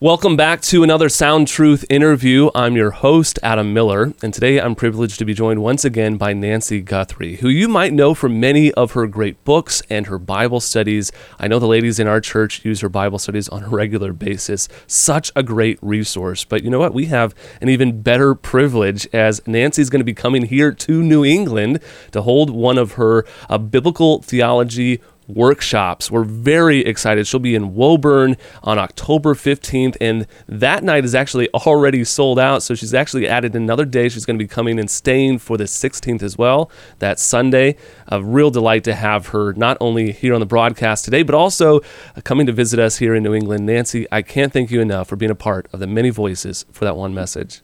Welcome 0.00 0.36
back 0.36 0.60
to 0.60 0.84
another 0.84 1.08
Sound 1.08 1.48
Truth 1.48 1.84
interview. 1.90 2.50
I'm 2.54 2.76
your 2.76 2.92
host, 2.92 3.36
Adam 3.42 3.74
Miller, 3.74 4.12
and 4.22 4.32
today 4.32 4.60
I'm 4.60 4.76
privileged 4.76 5.18
to 5.18 5.24
be 5.24 5.34
joined 5.34 5.60
once 5.60 5.84
again 5.84 6.16
by 6.16 6.32
Nancy 6.32 6.80
Guthrie, 6.80 7.38
who 7.38 7.48
you 7.48 7.66
might 7.66 7.92
know 7.92 8.14
from 8.14 8.38
many 8.38 8.72
of 8.74 8.92
her 8.92 9.08
great 9.08 9.42
books 9.42 9.82
and 9.90 10.06
her 10.06 10.20
Bible 10.20 10.60
studies. 10.60 11.10
I 11.40 11.48
know 11.48 11.58
the 11.58 11.66
ladies 11.66 11.98
in 11.98 12.06
our 12.06 12.20
church 12.20 12.64
use 12.64 12.80
her 12.82 12.88
Bible 12.88 13.18
studies 13.18 13.48
on 13.48 13.64
a 13.64 13.68
regular 13.68 14.12
basis. 14.12 14.68
Such 14.86 15.32
a 15.34 15.42
great 15.42 15.80
resource. 15.82 16.44
But 16.44 16.62
you 16.62 16.70
know 16.70 16.78
what? 16.78 16.94
We 16.94 17.06
have 17.06 17.34
an 17.60 17.68
even 17.68 18.00
better 18.00 18.36
privilege 18.36 19.08
as 19.12 19.40
Nancy's 19.48 19.90
going 19.90 19.98
to 19.98 20.04
be 20.04 20.14
coming 20.14 20.44
here 20.44 20.70
to 20.70 21.02
New 21.02 21.24
England 21.24 21.80
to 22.12 22.22
hold 22.22 22.50
one 22.50 22.78
of 22.78 22.92
her 22.92 23.26
uh, 23.50 23.58
biblical 23.58 24.22
theology 24.22 25.00
workshops. 25.28 26.10
We're 26.10 26.24
very 26.24 26.80
excited. 26.80 27.26
She'll 27.26 27.40
be 27.40 27.54
in 27.54 27.74
Woburn 27.74 28.36
on 28.62 28.78
October 28.78 29.34
15th, 29.34 29.96
and 30.00 30.26
that 30.48 30.82
night 30.82 31.04
is 31.04 31.14
actually 31.14 31.48
already 31.52 32.02
sold 32.04 32.38
out. 32.38 32.62
So 32.62 32.74
she's 32.74 32.94
actually 32.94 33.28
added 33.28 33.54
another 33.54 33.84
day. 33.84 34.08
She's 34.08 34.24
going 34.24 34.38
to 34.38 34.42
be 34.42 34.48
coming 34.48 34.80
and 34.80 34.90
staying 34.90 35.38
for 35.38 35.56
the 35.56 35.64
16th 35.64 36.22
as 36.22 36.36
well. 36.36 36.70
That 36.98 37.18
Sunday. 37.18 37.76
A 38.10 38.22
real 38.22 38.50
delight 38.50 38.84
to 38.84 38.94
have 38.94 39.28
her 39.28 39.52
not 39.52 39.76
only 39.80 40.12
here 40.12 40.32
on 40.32 40.40
the 40.40 40.46
broadcast 40.46 41.04
today, 41.04 41.22
but 41.22 41.34
also 41.34 41.80
uh, 42.16 42.20
coming 42.24 42.46
to 42.46 42.52
visit 42.52 42.78
us 42.78 42.96
here 42.96 43.14
in 43.14 43.22
New 43.22 43.34
England. 43.34 43.66
Nancy, 43.66 44.06
I 44.10 44.22
can't 44.22 44.52
thank 44.52 44.70
you 44.70 44.80
enough 44.80 45.08
for 45.08 45.16
being 45.16 45.30
a 45.30 45.34
part 45.34 45.68
of 45.72 45.80
the 45.80 45.86
many 45.86 46.10
voices 46.10 46.64
for 46.72 46.86
that 46.86 46.96
one 46.96 47.14
message. 47.14 47.60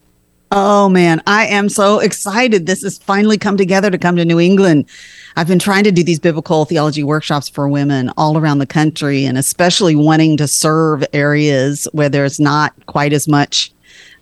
Oh 0.56 0.88
man, 0.88 1.20
I 1.26 1.46
am 1.46 1.68
so 1.68 1.98
excited. 1.98 2.64
This 2.64 2.82
has 2.84 2.96
finally 2.96 3.36
come 3.36 3.56
together 3.56 3.90
to 3.90 3.98
come 3.98 4.14
to 4.14 4.24
New 4.24 4.38
England. 4.38 4.88
I've 5.34 5.48
been 5.48 5.58
trying 5.58 5.82
to 5.82 5.90
do 5.90 6.04
these 6.04 6.20
biblical 6.20 6.64
theology 6.64 7.02
workshops 7.02 7.48
for 7.48 7.68
women 7.68 8.12
all 8.16 8.38
around 8.38 8.58
the 8.58 8.66
country 8.66 9.24
and 9.24 9.36
especially 9.36 9.96
wanting 9.96 10.36
to 10.36 10.46
serve 10.46 11.04
areas 11.12 11.88
where 11.90 12.08
there's 12.08 12.38
not 12.38 12.72
quite 12.86 13.12
as 13.12 13.27
much 13.27 13.73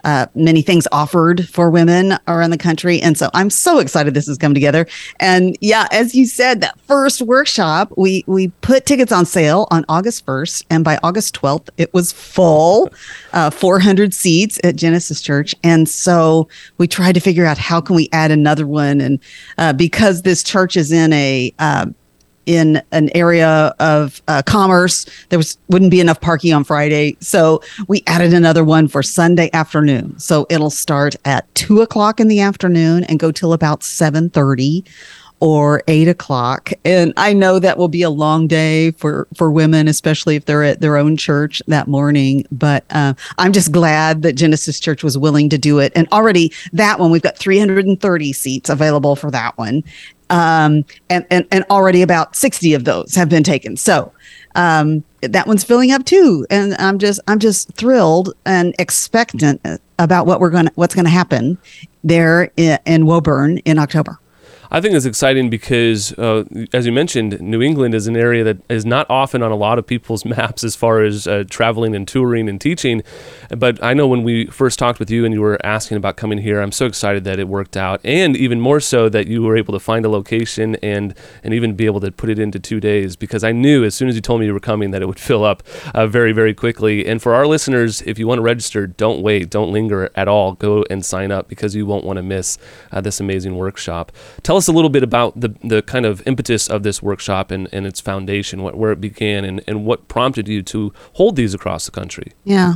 uh, 0.04 0.26
many 0.34 0.62
things 0.62 0.86
offered 0.92 1.48
for 1.48 1.70
women 1.70 2.18
around 2.28 2.50
the 2.50 2.58
country. 2.58 3.00
And 3.00 3.16
so 3.16 3.30
I'm 3.34 3.50
so 3.50 3.78
excited 3.78 4.14
this 4.14 4.26
has 4.26 4.38
come 4.38 4.54
together. 4.54 4.86
And 5.20 5.56
yeah, 5.60 5.86
as 5.92 6.14
you 6.14 6.26
said, 6.26 6.60
that 6.60 6.78
first 6.80 7.22
workshop, 7.22 7.92
we 7.96 8.24
we 8.26 8.48
put 8.62 8.86
tickets 8.86 9.12
on 9.12 9.26
sale 9.26 9.66
on 9.70 9.84
August 9.88 10.26
1st, 10.26 10.64
and 10.70 10.84
by 10.84 10.98
August 11.02 11.34
12th, 11.40 11.68
it 11.76 11.92
was 11.94 12.12
full, 12.12 12.90
uh, 13.32 13.50
400 13.50 14.12
seats 14.14 14.58
at 14.64 14.76
Genesis 14.76 15.20
Church. 15.20 15.54
And 15.62 15.88
so 15.88 16.48
we 16.78 16.88
tried 16.88 17.12
to 17.12 17.20
figure 17.20 17.46
out 17.46 17.58
how 17.58 17.80
can 17.80 17.96
we 17.96 18.08
add 18.12 18.30
another 18.30 18.66
one. 18.66 19.00
And 19.00 19.18
uh, 19.58 19.72
because 19.72 20.22
this 20.22 20.42
church 20.42 20.76
is 20.76 20.92
in 20.92 21.12
a 21.12 21.52
uh, 21.58 21.86
in 22.46 22.82
an 22.92 23.10
area 23.14 23.74
of 23.78 24.22
uh, 24.28 24.42
commerce. 24.44 25.06
There 25.28 25.38
was 25.38 25.58
wouldn't 25.68 25.90
be 25.90 26.00
enough 26.00 26.20
parking 26.20 26.52
on 26.52 26.64
Friday, 26.64 27.16
so 27.20 27.62
we 27.88 28.02
added 28.06 28.34
another 28.34 28.64
one 28.64 28.88
for 28.88 29.02
Sunday 29.02 29.50
afternoon. 29.52 30.18
So 30.18 30.46
it'll 30.50 30.70
start 30.70 31.16
at 31.24 31.52
two 31.54 31.80
o'clock 31.80 32.20
in 32.20 32.28
the 32.28 32.40
afternoon 32.40 33.04
and 33.04 33.18
go 33.18 33.32
till 33.32 33.52
about 33.52 33.82
seven 33.82 34.30
thirty 34.30 34.84
or 35.42 35.82
eight 35.88 36.06
o'clock. 36.06 36.70
And 36.84 37.12
I 37.16 37.32
know 37.32 37.58
that 37.58 37.76
will 37.76 37.88
be 37.88 38.02
a 38.02 38.10
long 38.10 38.46
day 38.46 38.92
for 38.92 39.26
for 39.36 39.50
women, 39.50 39.88
especially 39.88 40.36
if 40.36 40.44
they're 40.44 40.62
at 40.62 40.80
their 40.80 40.96
own 40.96 41.16
church 41.16 41.60
that 41.66 41.88
morning. 41.88 42.46
But 42.52 42.84
uh, 42.90 43.14
I'm 43.38 43.52
just 43.52 43.72
glad 43.72 44.22
that 44.22 44.34
Genesis 44.34 44.78
Church 44.78 45.02
was 45.02 45.18
willing 45.18 45.48
to 45.48 45.58
do 45.58 45.80
it. 45.80 45.90
And 45.96 46.06
already 46.12 46.52
that 46.72 47.00
one, 47.00 47.10
we've 47.10 47.22
got 47.22 47.36
330 47.36 48.32
seats 48.32 48.70
available 48.70 49.16
for 49.16 49.32
that 49.32 49.58
one 49.58 49.82
um, 50.32 50.84
and, 51.10 51.24
and 51.30 51.46
and 51.52 51.64
already 51.70 52.02
about 52.02 52.34
60 52.34 52.74
of 52.74 52.84
those 52.84 53.14
have 53.14 53.28
been 53.28 53.44
taken. 53.44 53.76
So 53.76 54.12
um, 54.56 55.04
that 55.20 55.46
one's 55.46 55.62
filling 55.62 55.92
up 55.92 56.04
too, 56.04 56.44
and 56.50 56.74
I'm 56.78 56.98
just 56.98 57.20
I'm 57.28 57.38
just 57.38 57.72
thrilled 57.74 58.34
and 58.44 58.74
expectant 58.78 59.60
about 59.98 60.26
what 60.26 60.40
we're 60.40 60.50
going 60.50 60.66
to 60.66 60.72
what's 60.74 60.94
going 60.94 61.04
to 61.04 61.10
happen 61.10 61.58
there 62.02 62.50
in, 62.56 62.78
in 62.86 63.06
Woburn 63.06 63.58
in 63.58 63.78
October. 63.78 64.18
I 64.74 64.80
think 64.80 64.94
it's 64.94 65.04
exciting 65.04 65.50
because, 65.50 66.14
uh, 66.14 66.44
as 66.72 66.86
you 66.86 66.92
mentioned, 66.92 67.38
New 67.42 67.60
England 67.60 67.94
is 67.94 68.06
an 68.06 68.16
area 68.16 68.42
that 68.42 68.56
is 68.70 68.86
not 68.86 69.06
often 69.10 69.42
on 69.42 69.52
a 69.52 69.54
lot 69.54 69.78
of 69.78 69.86
people's 69.86 70.24
maps 70.36 70.64
as 70.64 70.74
far 70.74 71.02
as 71.02 71.26
uh, 71.26 71.44
traveling 71.50 71.94
and 71.94 72.08
touring 72.08 72.48
and 72.48 72.58
teaching. 72.58 73.02
But 73.50 73.84
I 73.84 73.92
know 73.92 74.08
when 74.08 74.22
we 74.22 74.46
first 74.46 74.78
talked 74.78 74.98
with 74.98 75.10
you 75.10 75.26
and 75.26 75.34
you 75.34 75.42
were 75.42 75.58
asking 75.62 75.98
about 75.98 76.16
coming 76.16 76.38
here, 76.38 76.58
I'm 76.62 76.72
so 76.72 76.86
excited 76.86 77.24
that 77.24 77.38
it 77.38 77.48
worked 77.48 77.76
out, 77.76 78.00
and 78.02 78.34
even 78.34 78.62
more 78.62 78.80
so 78.80 79.10
that 79.10 79.26
you 79.26 79.42
were 79.42 79.58
able 79.58 79.74
to 79.74 79.78
find 79.78 80.06
a 80.06 80.08
location 80.08 80.76
and 80.76 81.14
and 81.44 81.52
even 81.52 81.74
be 81.74 81.84
able 81.84 82.00
to 82.00 82.10
put 82.10 82.30
it 82.30 82.38
into 82.38 82.58
two 82.58 82.80
days 82.80 83.14
because 83.14 83.44
I 83.44 83.52
knew 83.52 83.84
as 83.84 83.94
soon 83.94 84.08
as 84.08 84.14
you 84.14 84.22
told 84.22 84.40
me 84.40 84.46
you 84.46 84.54
were 84.54 84.60
coming 84.60 84.90
that 84.92 85.02
it 85.02 85.06
would 85.06 85.20
fill 85.30 85.44
up 85.44 85.62
uh, 85.94 86.06
very 86.06 86.32
very 86.32 86.54
quickly. 86.54 87.06
And 87.06 87.20
for 87.20 87.34
our 87.34 87.46
listeners, 87.46 88.00
if 88.06 88.18
you 88.18 88.26
want 88.26 88.38
to 88.38 88.42
register, 88.42 88.86
don't 88.86 89.20
wait, 89.20 89.50
don't 89.50 89.70
linger 89.70 90.08
at 90.14 90.28
all. 90.28 90.52
Go 90.54 90.82
and 90.88 91.04
sign 91.04 91.30
up 91.30 91.46
because 91.46 91.74
you 91.74 91.84
won't 91.84 92.06
want 92.06 92.16
to 92.16 92.22
miss 92.22 92.56
uh, 92.90 93.02
this 93.02 93.20
amazing 93.20 93.56
workshop. 93.56 94.10
Tell 94.42 94.56
us 94.56 94.61
us 94.62 94.68
a 94.68 94.72
little 94.72 94.90
bit 94.90 95.02
about 95.02 95.40
the, 95.40 95.54
the 95.64 95.82
kind 95.82 96.06
of 96.06 96.26
impetus 96.26 96.68
of 96.68 96.82
this 96.82 97.02
workshop 97.02 97.50
and, 97.50 97.68
and 97.72 97.86
its 97.86 98.00
foundation, 98.00 98.62
what, 98.62 98.76
where 98.76 98.92
it 98.92 99.00
began, 99.00 99.44
and, 99.44 99.62
and 99.66 99.84
what 99.84 100.08
prompted 100.08 100.48
you 100.48 100.62
to 100.62 100.92
hold 101.14 101.36
these 101.36 101.54
across 101.54 101.84
the 101.84 101.90
country. 101.90 102.32
Yeah. 102.44 102.74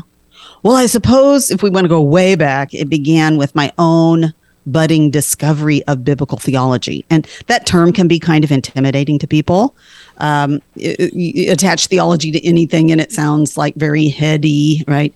Well, 0.63 0.77
I 0.77 0.87
suppose 0.87 1.51
if 1.51 1.63
we 1.63 1.71
want 1.71 1.85
to 1.85 1.89
go 1.89 2.03
way 2.03 2.35
back, 2.35 2.75
it 2.75 2.89
began 2.89 3.37
with 3.37 3.55
my 3.55 3.73
own 3.79 4.35
budding 4.67 5.11
discovery 5.11 5.83
of 5.85 6.05
biblical 6.05 6.39
theology. 6.39 7.05
And 7.09 7.27
that 7.47 7.67
term 7.67 7.93
can 7.93 8.09
be 8.09 8.19
kind 8.19 8.43
of 8.43 8.51
intimidating 8.51 9.19
to 9.21 9.27
people. 9.27 9.77
Um, 10.19 10.61
attach 10.77 11.87
theology 11.87 12.33
to 12.33 12.45
anything 12.45 12.91
and 12.91 13.01
it 13.01 13.13
sounds 13.13 13.57
like 13.57 13.77
very 13.77 14.09
heady, 14.09 14.83
right? 14.89 15.15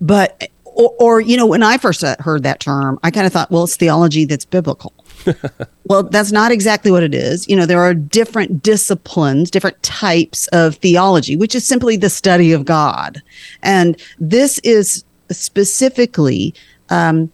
But, 0.00 0.48
or, 0.64 0.94
or, 0.98 1.20
you 1.20 1.36
know, 1.36 1.46
when 1.46 1.62
I 1.62 1.78
first 1.78 2.02
heard 2.20 2.42
that 2.44 2.60
term, 2.60 2.98
I 3.02 3.10
kind 3.10 3.26
of 3.26 3.32
thought, 3.32 3.50
well, 3.50 3.64
it's 3.64 3.76
theology 3.76 4.24
that's 4.24 4.44
biblical. 4.46 4.92
well, 5.84 6.02
that's 6.04 6.32
not 6.32 6.52
exactly 6.52 6.90
what 6.90 7.02
it 7.02 7.14
is. 7.14 7.48
You 7.48 7.56
know, 7.56 7.66
there 7.66 7.80
are 7.80 7.94
different 7.94 8.62
disciplines, 8.62 9.50
different 9.50 9.80
types 9.82 10.46
of 10.48 10.76
theology, 10.76 11.36
which 11.36 11.54
is 11.54 11.66
simply 11.66 11.96
the 11.96 12.10
study 12.10 12.52
of 12.52 12.64
God. 12.64 13.22
And 13.62 14.00
this 14.18 14.58
is 14.60 15.04
specifically 15.30 16.54
um, 16.90 17.30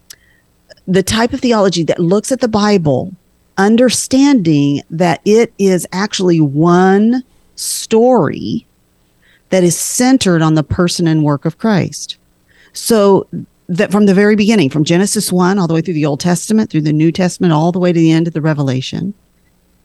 the 0.87 1.03
type 1.03 1.33
of 1.33 1.41
theology 1.41 1.85
that 1.85 1.99
looks 1.99 2.33
at 2.33 2.41
the 2.41 2.49
Bible, 2.49 3.15
understanding 3.59 4.83
that 4.91 5.21
it 5.25 5.53
is 5.59 5.87
actually 5.93 6.41
one 6.41 7.23
story 7.57 8.67
that 9.51 9.63
is 9.63 9.79
centered 9.79 10.43
on 10.43 10.55
the 10.55 10.63
person 10.63 11.07
and 11.07 11.23
work 11.23 11.45
of 11.45 11.59
Christ. 11.59 12.17
So 12.73 13.27
that 13.73 13.91
from 13.91 14.05
the 14.05 14.15
very 14.15 14.37
beginning, 14.37 14.69
from 14.69 14.85
Genesis 14.85 15.33
1 15.33 15.59
all 15.59 15.67
the 15.67 15.73
way 15.73 15.81
through 15.81 15.95
the 15.95 16.05
Old 16.05 16.21
Testament, 16.21 16.71
through 16.71 16.83
the 16.83 16.93
New 16.93 17.11
Testament, 17.11 17.55
all 17.55 17.73
the 17.73 17.79
way 17.79 17.91
to 17.91 17.99
the 17.99 18.13
end 18.13 18.27
of 18.27 18.35
the 18.35 18.43
Revelation, 18.43 19.15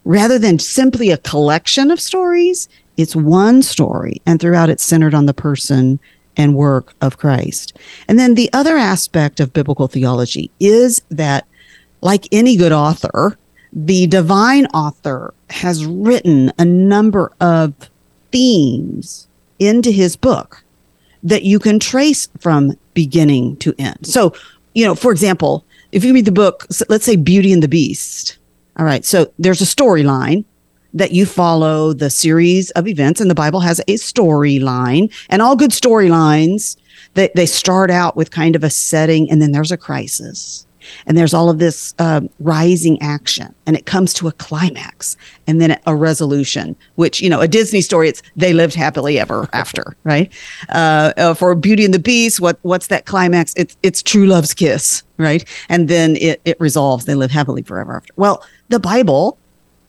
rather 0.03 0.37
than 0.37 0.59
simply 0.59 1.09
a 1.09 1.17
collection 1.17 1.89
of 1.89 2.01
stories, 2.01 2.67
it's 2.97 3.15
one 3.15 3.61
story. 3.61 4.21
And 4.25 4.41
throughout 4.41 4.69
it's 4.69 4.83
centered 4.83 5.13
on 5.13 5.25
the 5.25 5.33
person 5.33 6.01
and 6.35 6.53
work 6.53 6.95
of 6.99 7.17
Christ. 7.17 7.77
And 8.09 8.19
then 8.19 8.35
the 8.35 8.49
other 8.51 8.75
aspect 8.75 9.39
of 9.39 9.53
biblical 9.53 9.87
theology 9.87 10.51
is 10.59 11.01
that, 11.09 11.47
like 12.01 12.27
any 12.31 12.57
good 12.57 12.73
author, 12.73 13.37
the 13.71 14.05
divine 14.07 14.65
author 14.67 15.33
has 15.49 15.85
written 15.85 16.51
a 16.59 16.65
number 16.65 17.31
of 17.39 17.73
themes 18.33 19.29
into 19.59 19.91
his 19.91 20.17
book 20.17 20.63
that 21.23 21.43
you 21.43 21.59
can 21.59 21.79
trace 21.79 22.27
from 22.39 22.77
beginning 22.93 23.57
to 23.57 23.73
end. 23.77 24.05
So, 24.05 24.33
you 24.73 24.85
know, 24.85 24.95
for 24.95 25.11
example, 25.11 25.65
if 25.91 26.03
you 26.03 26.13
read 26.13 26.25
the 26.25 26.31
book, 26.31 26.67
let's 26.89 27.05
say 27.05 27.15
Beauty 27.15 27.53
and 27.53 27.63
the 27.63 27.67
Beast. 27.67 28.37
All 28.77 28.85
right. 28.85 29.03
So 29.03 29.31
there's 29.39 29.61
a 29.61 29.65
storyline 29.65 30.45
that 30.93 31.11
you 31.11 31.25
follow 31.25 31.93
the 31.93 32.09
series 32.09 32.71
of 32.71 32.87
events 32.87 33.21
and 33.21 33.29
the 33.29 33.35
Bible 33.35 33.59
has 33.59 33.79
a 33.87 33.95
storyline 33.95 35.13
and 35.29 35.41
all 35.41 35.55
good 35.55 35.71
storylines 35.71 36.77
they, 37.13 37.29
they 37.35 37.45
start 37.45 37.89
out 37.89 38.15
with 38.15 38.31
kind 38.31 38.55
of 38.55 38.63
a 38.63 38.69
setting 38.69 39.29
and 39.29 39.41
then 39.41 39.51
there's 39.51 39.71
a 39.71 39.77
crisis 39.77 40.66
and 41.05 41.17
there's 41.17 41.33
all 41.33 41.49
of 41.49 41.59
this 41.59 41.93
uh, 41.99 42.21
rising 42.39 43.01
action 43.01 43.53
and 43.65 43.75
it 43.75 43.85
comes 43.85 44.13
to 44.13 44.27
a 44.27 44.31
climax 44.33 45.15
and 45.47 45.61
then 45.61 45.79
a 45.85 45.95
resolution 45.95 46.75
which 46.95 47.21
you 47.21 47.29
know 47.29 47.41
a 47.41 47.47
disney 47.47 47.81
story 47.81 48.09
it's 48.09 48.21
they 48.35 48.53
lived 48.53 48.75
happily 48.75 49.19
ever 49.19 49.47
after 49.53 49.95
right? 50.03 50.31
Uh, 50.69 51.13
uh, 51.17 51.33
for 51.33 51.53
beauty 51.55 51.85
and 51.85 51.93
the 51.93 51.99
beast 51.99 52.39
what 52.39 52.59
what's 52.61 52.87
that 52.87 53.05
climax? 53.05 53.53
It's 53.55 53.77
it's 53.83 54.01
true 54.01 54.25
love's 54.25 54.53
kiss 54.53 55.03
right? 55.17 55.43
And 55.69 55.87
then 55.87 56.15
it, 56.17 56.41
it 56.45 56.59
resolves 56.59 57.05
they 57.05 57.15
live 57.15 57.31
happily 57.31 57.61
forever 57.61 57.95
after. 57.95 58.13
Well 58.15 58.43
the 58.69 58.79
bible 58.79 59.37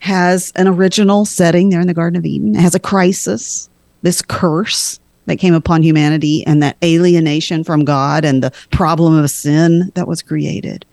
has 0.01 0.53
an 0.55 0.69
original 0.69 1.25
setting 1.25 1.71
there 1.71 1.81
in 1.81 1.89
the 1.89 1.95
garden 1.95 2.17
of 2.17 2.25
eden. 2.25 2.55
It 2.55 2.61
has 2.61 2.75
a 2.75 2.81
crisis 2.81 3.69
this 4.03 4.23
curse 4.23 5.01
that 5.27 5.37
came 5.37 5.55
upon 5.55 5.83
humanity 5.83 6.45
and 6.47 6.63
that 6.63 6.77
alienation 6.83 7.63
from 7.63 7.85
God 7.85 8.25
and 8.25 8.43
the 8.43 8.53
problem 8.71 9.15
of 9.15 9.31
sin 9.31 9.93
that 9.95 10.09
was 10.09 10.23
created. 10.23 10.87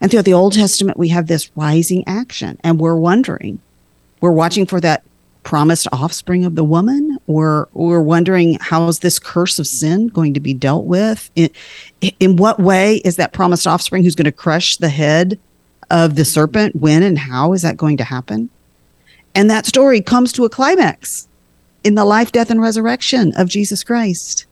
And 0.00 0.10
throughout 0.10 0.24
the 0.24 0.34
Old 0.34 0.52
Testament, 0.52 0.98
we 0.98 1.08
have 1.08 1.26
this 1.26 1.50
rising 1.56 2.04
action, 2.06 2.58
and 2.62 2.78
we're 2.78 2.96
wondering, 2.96 3.58
we're 4.20 4.32
watching 4.32 4.66
for 4.66 4.80
that 4.80 5.02
promised 5.48 5.88
offspring 5.92 6.44
of 6.44 6.56
the 6.56 6.64
woman, 6.64 7.18
We're 7.26 7.66
we're 7.72 8.02
wondering 8.02 8.58
how 8.60 8.86
is 8.88 8.98
this 8.98 9.18
curse 9.18 9.58
of 9.58 9.66
sin 9.66 10.08
going 10.08 10.34
to 10.34 10.40
be 10.40 10.52
dealt 10.52 10.84
with? 10.84 11.30
In, 11.36 11.48
in 12.20 12.36
what 12.36 12.60
way 12.60 12.96
is 12.96 13.16
that 13.16 13.32
promised 13.32 13.66
offspring 13.66 14.04
who's 14.04 14.14
going 14.14 14.26
to 14.26 14.32
crush 14.32 14.76
the 14.76 14.90
head 14.90 15.38
of 15.90 16.16
the 16.16 16.26
serpent? 16.26 16.76
When 16.76 17.02
and 17.02 17.18
how 17.18 17.54
is 17.54 17.62
that 17.62 17.78
going 17.78 17.96
to 17.96 18.04
happen? 18.04 18.50
And 19.34 19.50
that 19.50 19.64
story 19.64 20.02
comes 20.02 20.32
to 20.32 20.44
a 20.44 20.50
climax 20.50 21.28
in 21.82 21.94
the 21.94 22.04
life, 22.04 22.30
death, 22.30 22.50
and 22.50 22.60
resurrection 22.60 23.32
of 23.36 23.48
Jesus 23.48 23.82
Christ. 23.82 24.44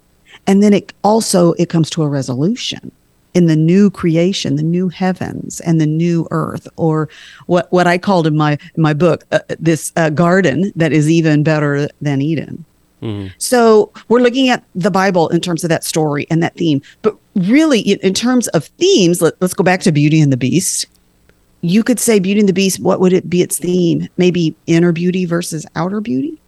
And 0.46 0.62
then 0.62 0.72
it 0.72 0.94
also 1.04 1.52
it 1.54 1.68
comes 1.68 1.90
to 1.90 2.04
a 2.04 2.08
resolution 2.08 2.90
in 3.36 3.44
the 3.46 3.54
new 3.54 3.90
creation, 3.90 4.56
the 4.56 4.62
new 4.62 4.88
heavens 4.88 5.60
and 5.60 5.78
the 5.78 5.86
new 5.86 6.26
earth, 6.30 6.66
or 6.76 7.06
what 7.44 7.70
what 7.70 7.86
I 7.86 7.98
called 7.98 8.26
in 8.26 8.34
my 8.34 8.56
my 8.78 8.94
book 8.94 9.24
uh, 9.30 9.40
this 9.60 9.92
uh, 9.96 10.08
garden 10.08 10.72
that 10.74 10.90
is 10.90 11.10
even 11.10 11.42
better 11.42 11.86
than 12.00 12.22
Eden. 12.22 12.64
Mm-hmm. 13.02 13.28
So 13.36 13.92
we're 14.08 14.20
looking 14.20 14.48
at 14.48 14.64
the 14.74 14.90
Bible 14.90 15.28
in 15.28 15.42
terms 15.42 15.64
of 15.64 15.68
that 15.68 15.84
story 15.84 16.26
and 16.30 16.42
that 16.42 16.54
theme, 16.54 16.80
but 17.02 17.14
really 17.34 17.80
in, 17.80 17.98
in 17.98 18.14
terms 18.14 18.48
of 18.48 18.64
themes, 18.78 19.20
let, 19.20 19.34
let's 19.42 19.52
go 19.52 19.62
back 19.62 19.80
to 19.82 19.92
Beauty 19.92 20.18
and 20.22 20.32
the 20.32 20.38
Beast. 20.38 20.86
You 21.60 21.84
could 21.84 22.00
say 22.00 22.18
Beauty 22.18 22.40
and 22.40 22.48
the 22.48 22.54
Beast. 22.54 22.80
What 22.80 23.00
would 23.00 23.12
it 23.12 23.28
be? 23.28 23.42
Its 23.42 23.58
theme, 23.58 24.08
maybe 24.16 24.56
inner 24.66 24.92
beauty 24.92 25.26
versus 25.26 25.66
outer 25.76 26.00
beauty. 26.00 26.40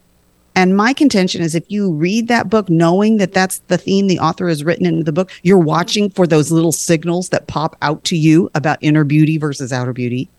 And 0.55 0.75
my 0.75 0.93
contention 0.93 1.41
is 1.41 1.55
if 1.55 1.63
you 1.67 1.91
read 1.91 2.27
that 2.27 2.49
book 2.49 2.69
knowing 2.69 3.17
that 3.17 3.33
that's 3.33 3.59
the 3.67 3.77
theme 3.77 4.07
the 4.07 4.19
author 4.19 4.49
has 4.49 4.63
written 4.63 4.85
in 4.85 5.03
the 5.03 5.11
book, 5.11 5.31
you're 5.43 5.57
watching 5.57 6.09
for 6.09 6.27
those 6.27 6.51
little 6.51 6.71
signals 6.71 7.29
that 7.29 7.47
pop 7.47 7.75
out 7.81 8.03
to 8.05 8.17
you 8.17 8.49
about 8.55 8.77
inner 8.81 9.03
beauty 9.03 9.37
versus 9.37 9.71
outer 9.71 9.93
beauty. 9.93 10.29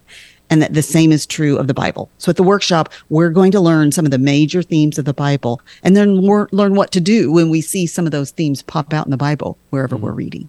And 0.52 0.60
that 0.60 0.74
the 0.74 0.82
same 0.82 1.12
is 1.12 1.26
true 1.26 1.56
of 1.56 1.68
the 1.68 1.74
Bible. 1.74 2.10
So 2.18 2.30
at 2.30 2.36
the 2.36 2.42
workshop, 2.42 2.92
we're 3.08 3.30
going 3.30 3.52
to 3.52 3.60
learn 3.60 3.92
some 3.92 4.04
of 4.04 4.10
the 4.10 4.18
major 4.18 4.62
themes 4.62 4.98
of 4.98 5.04
the 5.04 5.14
Bible 5.14 5.60
and 5.84 5.96
then 5.96 6.16
learn 6.16 6.74
what 6.74 6.90
to 6.90 7.00
do 7.00 7.30
when 7.30 7.50
we 7.50 7.60
see 7.60 7.86
some 7.86 8.04
of 8.04 8.10
those 8.10 8.32
themes 8.32 8.60
pop 8.62 8.92
out 8.92 9.06
in 9.06 9.12
the 9.12 9.16
Bible 9.16 9.56
wherever 9.70 9.94
mm-hmm. 9.94 10.06
we're 10.06 10.12
reading. 10.12 10.48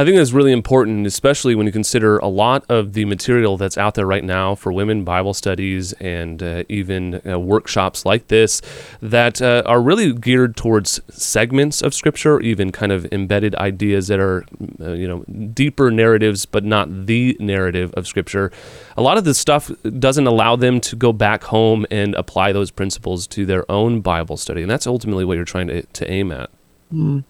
I 0.00 0.04
think 0.04 0.16
that's 0.16 0.30
really 0.30 0.52
important, 0.52 1.08
especially 1.08 1.56
when 1.56 1.66
you 1.66 1.72
consider 1.72 2.18
a 2.18 2.28
lot 2.28 2.64
of 2.68 2.92
the 2.92 3.04
material 3.04 3.56
that's 3.56 3.76
out 3.76 3.96
there 3.96 4.06
right 4.06 4.22
now 4.22 4.54
for 4.54 4.72
women 4.72 5.02
Bible 5.02 5.34
studies 5.34 5.92
and 5.94 6.40
uh, 6.40 6.62
even 6.68 7.20
uh, 7.26 7.36
workshops 7.36 8.06
like 8.06 8.28
this 8.28 8.62
that 9.02 9.42
uh, 9.42 9.64
are 9.66 9.82
really 9.82 10.12
geared 10.12 10.56
towards 10.56 11.00
segments 11.10 11.82
of 11.82 11.94
Scripture, 11.94 12.38
even 12.40 12.70
kind 12.70 12.92
of 12.92 13.12
embedded 13.12 13.56
ideas 13.56 14.06
that 14.06 14.20
are, 14.20 14.44
uh, 14.80 14.92
you 14.92 15.08
know, 15.08 15.24
deeper 15.52 15.90
narratives, 15.90 16.46
but 16.46 16.62
not 16.62 17.06
the 17.06 17.36
narrative 17.40 17.92
of 17.94 18.06
Scripture. 18.06 18.52
A 18.96 19.02
lot 19.02 19.18
of 19.18 19.24
this 19.24 19.38
stuff 19.38 19.68
doesn't 19.98 20.28
allow 20.28 20.54
them 20.54 20.80
to 20.82 20.94
go 20.94 21.12
back 21.12 21.42
home 21.42 21.84
and 21.90 22.14
apply 22.14 22.52
those 22.52 22.70
principles 22.70 23.26
to 23.26 23.44
their 23.44 23.68
own 23.68 24.00
Bible 24.00 24.36
study, 24.36 24.62
and 24.62 24.70
that's 24.70 24.86
ultimately 24.86 25.24
what 25.24 25.34
you're 25.34 25.44
trying 25.44 25.66
to, 25.66 25.82
to 25.82 26.08
aim 26.08 26.30
at. 26.30 26.50
Mm. 26.94 27.24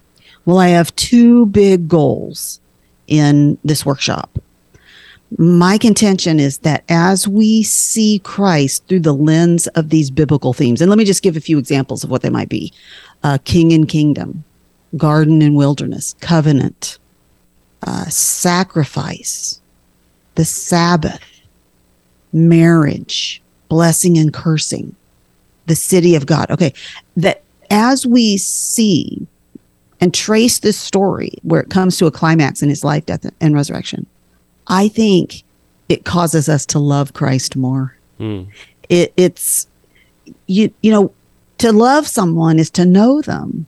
Well, 0.44 0.58
I 0.58 0.68
have 0.68 0.94
two 0.96 1.46
big 1.46 1.88
goals 1.88 2.60
in 3.06 3.58
this 3.64 3.84
workshop. 3.84 4.38
My 5.36 5.76
contention 5.76 6.40
is 6.40 6.58
that 6.58 6.84
as 6.88 7.28
we 7.28 7.62
see 7.62 8.20
Christ 8.20 8.86
through 8.88 9.00
the 9.00 9.12
lens 9.14 9.66
of 9.68 9.90
these 9.90 10.10
biblical 10.10 10.54
themes, 10.54 10.80
and 10.80 10.88
let 10.88 10.98
me 10.98 11.04
just 11.04 11.22
give 11.22 11.36
a 11.36 11.40
few 11.40 11.58
examples 11.58 12.02
of 12.02 12.10
what 12.10 12.22
they 12.22 12.30
might 12.30 12.48
be 12.48 12.72
uh, 13.22 13.38
king 13.44 13.72
and 13.72 13.86
kingdom, 13.86 14.44
garden 14.96 15.42
and 15.42 15.54
wilderness, 15.54 16.14
covenant, 16.20 16.98
uh, 17.86 18.06
sacrifice, 18.06 19.60
the 20.36 20.44
Sabbath, 20.46 21.20
marriage, 22.32 23.42
blessing 23.68 24.16
and 24.16 24.32
cursing, 24.32 24.96
the 25.66 25.74
city 25.74 26.14
of 26.14 26.24
God. 26.24 26.50
Okay, 26.50 26.72
that 27.16 27.42
as 27.70 28.06
we 28.06 28.38
see 28.38 29.26
and 30.00 30.14
trace 30.14 30.60
this 30.60 30.78
story 30.78 31.32
where 31.42 31.60
it 31.60 31.70
comes 31.70 31.96
to 31.98 32.06
a 32.06 32.10
climax 32.10 32.62
in 32.62 32.68
his 32.68 32.84
life, 32.84 33.06
death, 33.06 33.26
and 33.40 33.54
resurrection, 33.54 34.06
I 34.68 34.88
think 34.88 35.42
it 35.88 36.04
causes 36.04 36.48
us 36.48 36.66
to 36.66 36.78
love 36.78 37.14
Christ 37.14 37.56
more. 37.56 37.96
Mm. 38.20 38.48
It, 38.88 39.12
it's 39.16 39.66
you 40.46 40.72
you 40.82 40.90
know 40.90 41.12
to 41.58 41.72
love 41.72 42.06
someone 42.06 42.58
is 42.58 42.70
to 42.70 42.84
know 42.84 43.20
them. 43.22 43.66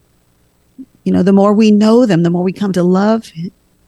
You 1.04 1.12
know, 1.12 1.22
the 1.22 1.32
more 1.32 1.54
we 1.54 1.70
know 1.70 2.06
them, 2.06 2.22
the 2.22 2.30
more 2.30 2.42
we 2.42 2.52
come 2.52 2.72
to 2.74 2.82
love 2.82 3.32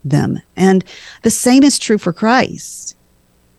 them, 0.05 0.41
and 0.57 0.85
the 1.23 1.31
same 1.31 1.63
is 1.63 1.79
true 1.79 1.99
for 1.99 2.13
Christ. 2.13 2.97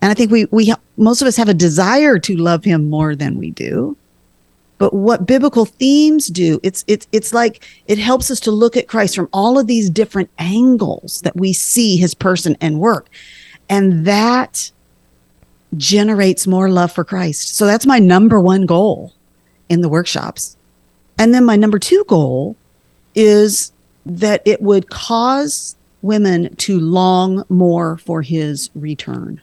And 0.01 0.11
I 0.11 0.15
think 0.15 0.31
we 0.31 0.45
we 0.45 0.73
most 0.97 1.21
of 1.21 1.27
us 1.27 1.37
have 1.37 1.49
a 1.49 1.53
desire 1.53 2.19
to 2.19 2.35
love 2.35 2.63
him 2.63 2.89
more 2.89 3.15
than 3.15 3.37
we 3.37 3.51
do. 3.51 3.95
But 4.83 4.93
what 4.93 5.25
biblical 5.25 5.63
themes 5.63 6.27
do, 6.27 6.59
it's 6.61 6.83
it's 6.87 7.07
it's 7.13 7.33
like 7.33 7.65
it 7.87 7.97
helps 7.97 8.29
us 8.29 8.41
to 8.41 8.51
look 8.51 8.75
at 8.75 8.89
Christ 8.89 9.15
from 9.15 9.29
all 9.31 9.57
of 9.57 9.65
these 9.65 9.89
different 9.89 10.29
angles 10.39 11.21
that 11.21 11.37
we 11.37 11.53
see 11.53 11.95
his 11.95 12.13
person 12.13 12.57
and 12.59 12.81
work. 12.81 13.07
And 13.69 14.05
that 14.05 14.69
generates 15.77 16.45
more 16.47 16.69
love 16.69 16.91
for 16.91 17.05
Christ. 17.05 17.55
So 17.55 17.65
that's 17.65 17.85
my 17.85 17.97
number 17.97 18.41
one 18.41 18.65
goal 18.65 19.13
in 19.69 19.79
the 19.79 19.87
workshops. 19.87 20.57
And 21.17 21.33
then 21.33 21.45
my 21.45 21.55
number 21.55 21.79
two 21.79 22.03
goal 22.09 22.57
is 23.15 23.71
that 24.05 24.41
it 24.43 24.61
would 24.61 24.89
cause 24.89 25.77
women 26.01 26.53
to 26.57 26.77
long 26.77 27.45
more 27.47 27.99
for 27.99 28.21
his 28.21 28.69
return. 28.75 29.39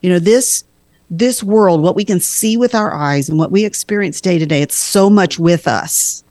You 0.00 0.10
know, 0.10 0.20
this 0.20 0.62
this 1.10 1.42
world, 1.42 1.82
what 1.82 1.96
we 1.96 2.04
can 2.04 2.20
see 2.20 2.56
with 2.56 2.74
our 2.74 2.92
eyes 2.92 3.28
and 3.28 3.38
what 3.38 3.52
we 3.52 3.64
experience 3.64 4.20
day 4.20 4.38
to 4.38 4.46
day, 4.46 4.62
it's 4.62 4.76
so 4.76 5.08
much 5.08 5.38
with 5.38 5.68
us. 5.68 6.24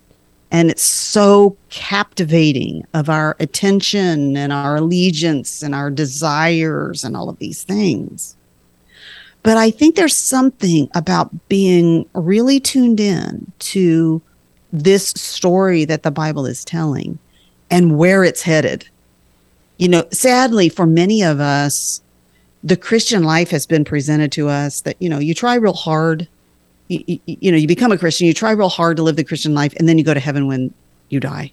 And 0.51 0.69
it's 0.69 0.83
so 0.83 1.57
captivating 1.69 2.85
of 2.93 3.09
our 3.09 3.35
attention 3.39 4.37
and 4.37 4.53
our 4.53 4.77
allegiance 4.77 5.61
and 5.61 5.73
our 5.73 5.89
desires 5.89 7.03
and 7.03 7.17
all 7.17 7.29
of 7.29 7.39
these 7.39 7.63
things. 7.63 8.37
But 9.43 9.57
I 9.57 9.69
think 9.69 9.95
there's 9.95 10.15
something 10.15 10.89
about 10.95 11.49
being 11.49 12.07
really 12.13 12.59
tuned 12.59 12.99
in 12.99 13.51
to 13.59 14.21
this 14.71 15.09
story 15.09 15.85
that 15.85 16.03
the 16.03 16.11
Bible 16.11 16.45
is 16.45 16.65
telling 16.65 17.19
and 17.69 17.97
where 17.97 18.23
it's 18.23 18.41
headed. 18.41 18.87
You 19.77 19.89
know, 19.89 20.05
sadly, 20.11 20.69
for 20.69 20.85
many 20.85 21.21
of 21.21 21.39
us, 21.39 22.01
the 22.65 22.75
Christian 22.75 23.23
life 23.23 23.51
has 23.51 23.67
been 23.67 23.85
presented 23.85 24.31
to 24.33 24.49
us 24.49 24.81
that, 24.81 24.99
you 24.99 25.07
know, 25.07 25.19
you 25.19 25.35
try 25.35 25.53
real 25.55 25.73
hard. 25.73 26.27
You, 26.87 27.03
you, 27.05 27.19
you, 27.25 27.51
know, 27.51 27.57
you 27.57 27.67
become 27.67 27.91
a 27.91 27.97
Christian, 27.97 28.27
you 28.27 28.33
try 28.33 28.51
real 28.51 28.69
hard 28.69 28.97
to 28.97 29.03
live 29.03 29.15
the 29.15 29.23
Christian 29.23 29.53
life, 29.53 29.73
and 29.77 29.87
then 29.87 29.97
you 29.97 30.03
go 30.03 30.13
to 30.13 30.19
heaven 30.19 30.47
when 30.47 30.73
you 31.09 31.19
die. 31.19 31.51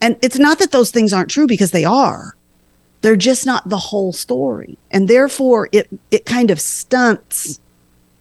And 0.00 0.16
it's 0.22 0.38
not 0.38 0.58
that 0.58 0.72
those 0.72 0.90
things 0.90 1.12
aren't 1.12 1.30
true 1.30 1.46
because 1.46 1.70
they 1.70 1.84
are. 1.84 2.34
They're 3.02 3.16
just 3.16 3.44
not 3.44 3.68
the 3.68 3.78
whole 3.78 4.12
story. 4.12 4.78
And 4.90 5.06
therefore 5.06 5.68
it 5.72 5.88
it 6.10 6.24
kind 6.24 6.50
of 6.50 6.60
stunts 6.60 7.60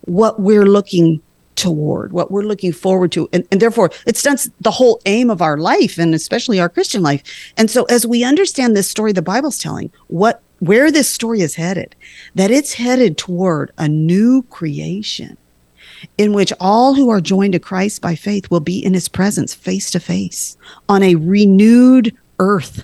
what 0.02 0.40
we're 0.40 0.66
looking 0.66 1.22
toward, 1.56 2.14
what 2.14 2.30
we're 2.30 2.44
looking 2.44 2.72
forward 2.72 3.12
to. 3.14 3.28
And, 3.34 3.48
and 3.52 3.62
therefore 3.62 3.90
it 4.06 4.18
stunts 4.18 4.50
the 4.62 4.72
whole 4.72 5.02
aim 5.06 5.30
of 5.30 5.42
our 5.42 5.58
life 5.58 5.98
and 5.98 6.14
especially 6.14 6.60
our 6.60 6.70
Christian 6.70 7.02
life. 7.02 7.24
And 7.58 7.72
so 7.72 7.86
as 7.86 8.06
we 8.06 8.24
understand 8.24 8.76
this 8.76 8.90
story 8.90 9.14
the 9.14 9.22
Bible's 9.22 9.60
telling, 9.60 9.92
what 10.08 10.42
where 10.60 10.92
this 10.92 11.10
story 11.10 11.42
is 11.42 11.56
headed, 11.56 11.96
that 12.36 12.52
it's 12.52 12.74
headed 12.74 13.18
toward 13.18 13.72
a 13.78 13.88
new 13.88 14.44
creation 14.44 15.38
in 16.18 16.34
which 16.34 16.54
all 16.60 16.94
who 16.94 17.10
are 17.10 17.22
joined 17.22 17.54
to 17.54 17.60
Christ 17.60 18.02
by 18.02 18.16
faith 18.16 18.50
will 18.50 18.60
be 18.60 18.84
in 18.84 18.94
his 18.94 19.08
presence 19.08 19.54
face 19.54 19.92
to 19.92 20.00
face 20.00 20.58
on 20.90 21.04
a 21.04 21.16
renewed 21.16 22.16
earth 22.40 22.84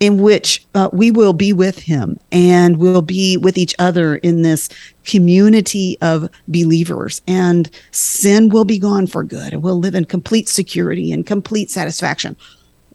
in 0.00 0.20
which 0.20 0.64
uh, 0.74 0.88
we 0.92 1.10
will 1.10 1.32
be 1.32 1.52
with 1.52 1.78
him 1.78 2.18
and 2.30 2.76
we'll 2.76 3.02
be 3.02 3.36
with 3.36 3.58
each 3.58 3.74
other 3.78 4.16
in 4.16 4.42
this 4.42 4.68
community 5.04 5.98
of 6.00 6.28
believers. 6.46 7.22
And 7.26 7.70
sin 7.90 8.48
will 8.48 8.64
be 8.64 8.78
gone 8.78 9.06
for 9.06 9.24
good 9.24 9.52
and 9.52 9.62
we'll 9.62 9.78
live 9.78 9.94
in 9.94 10.04
complete 10.04 10.48
security 10.48 11.12
and 11.12 11.26
complete 11.26 11.70
satisfaction. 11.70 12.36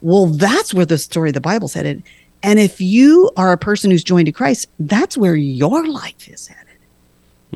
Well 0.00 0.26
that's 0.26 0.72
where 0.72 0.86
the 0.86 0.98
story 0.98 1.30
of 1.30 1.34
the 1.34 1.40
bible's 1.40 1.74
headed 1.74 2.02
and 2.44 2.58
if 2.58 2.78
you 2.78 3.30
are 3.38 3.52
a 3.52 3.58
person 3.58 3.90
who's 3.90 4.04
joined 4.04 4.26
to 4.26 4.32
Christ, 4.32 4.68
that's 4.78 5.16
where 5.16 5.34
your 5.34 5.88
life 5.88 6.28
is 6.28 6.46
headed. 6.46 6.76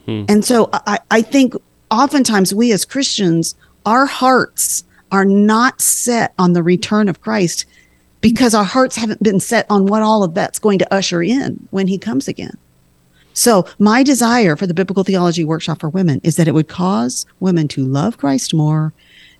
Mm-hmm. 0.00 0.32
And 0.32 0.44
so 0.44 0.70
I, 0.72 0.98
I 1.10 1.20
think 1.20 1.54
oftentimes 1.90 2.54
we 2.54 2.72
as 2.72 2.86
Christians, 2.86 3.54
our 3.84 4.06
hearts 4.06 4.84
are 5.12 5.26
not 5.26 5.82
set 5.82 6.32
on 6.38 6.54
the 6.54 6.62
return 6.62 7.10
of 7.10 7.20
Christ 7.20 7.66
because 8.22 8.54
our 8.54 8.64
hearts 8.64 8.96
haven't 8.96 9.22
been 9.22 9.40
set 9.40 9.66
on 9.68 9.84
what 9.84 10.02
all 10.02 10.24
of 10.24 10.32
that's 10.32 10.58
going 10.58 10.78
to 10.78 10.94
usher 10.94 11.22
in 11.22 11.68
when 11.70 11.86
he 11.86 11.98
comes 11.98 12.26
again. 12.26 12.56
So, 13.34 13.66
my 13.78 14.02
desire 14.02 14.56
for 14.56 14.66
the 14.66 14.74
Biblical 14.74 15.04
Theology 15.04 15.44
Workshop 15.44 15.80
for 15.80 15.90
Women 15.90 16.20
is 16.24 16.36
that 16.36 16.48
it 16.48 16.54
would 16.54 16.66
cause 16.66 17.26
women 17.40 17.68
to 17.68 17.84
love 17.84 18.16
Christ 18.16 18.54
more 18.54 18.94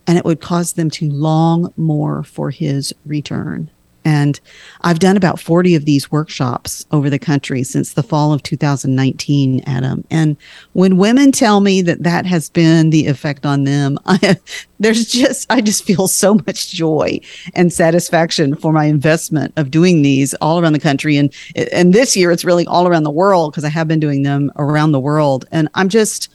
and 0.05 0.17
it 0.17 0.23
would 0.25 0.41
cause 0.41 0.73
them 0.73 0.91
to 0.91 1.09
long 1.09 1.73
more 1.75 2.23
for 2.23 2.51
his 2.51 2.93
return 3.05 3.71
And 4.09 4.39
I've 4.81 4.97
done 4.97 5.17
about 5.17 5.39
40 5.39 5.75
of 5.75 5.85
these 5.85 6.11
workshops 6.11 6.83
over 6.91 7.11
the 7.11 7.19
country 7.19 7.61
since 7.61 7.93
the 7.93 8.01
fall 8.01 8.33
of 8.33 8.41
2019, 8.41 9.61
Adam. 9.67 10.03
And 10.09 10.35
when 10.73 10.97
women 10.97 11.31
tell 11.31 11.59
me 11.59 11.83
that 11.83 12.01
that 12.01 12.25
has 12.25 12.49
been 12.49 12.89
the 12.89 13.05
effect 13.05 13.45
on 13.45 13.65
them, 13.65 13.99
I, 14.07 14.37
there's 14.79 15.05
just, 15.05 15.45
I 15.51 15.61
just 15.61 15.83
feel 15.83 16.07
so 16.07 16.33
much 16.33 16.71
joy 16.71 17.19
and 17.53 17.71
satisfaction 17.71 18.55
for 18.55 18.73
my 18.73 18.85
investment 18.85 19.53
of 19.57 19.69
doing 19.69 20.01
these 20.01 20.33
all 20.35 20.59
around 20.59 20.73
the 20.73 20.79
country. 20.79 21.15
And, 21.15 21.31
and 21.71 21.93
this 21.93 22.17
year 22.17 22.31
it's 22.31 22.43
really 22.43 22.65
all 22.65 22.87
around 22.87 23.03
the 23.03 23.11
world 23.11 23.51
because 23.51 23.63
I 23.63 23.69
have 23.69 23.87
been 23.87 23.99
doing 23.99 24.23
them 24.23 24.51
around 24.55 24.91
the 24.91 24.99
world. 24.99 25.45
And 25.51 25.69
I'm 25.75 25.87
just, 25.87 26.29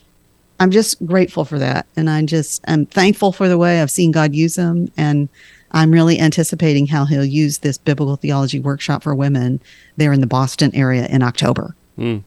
I'm 0.61 0.71
just 0.71 1.04
grateful 1.04 1.45
for 1.45 1.59
that. 1.59 1.87
And 1.97 2.09
I 2.09 2.25
just 2.25 2.62
am 2.69 2.87
thankful 2.87 3.33
for 3.33 3.49
the 3.49 3.59
way 3.59 3.83
I've 3.83 3.90
seen 3.90 4.12
God 4.12 4.33
use 4.33 4.54
them. 4.54 4.93
And 4.97 5.28
I'm 5.75 5.90
really 5.90 6.21
anticipating 6.21 6.87
how 6.87 7.04
he'll 7.04 7.25
use 7.25 7.59
this 7.59 7.78
biblical 7.78 8.16
theology 8.16 8.61
workshop 8.61 9.02
for 9.02 9.14
women 9.14 9.61
there 9.97 10.12
in 10.12 10.21
the 10.21 10.26
Boston 10.26 10.73
area 10.73 11.07
in 11.07 11.21
October. 11.21 11.75
Mm. 11.99 12.23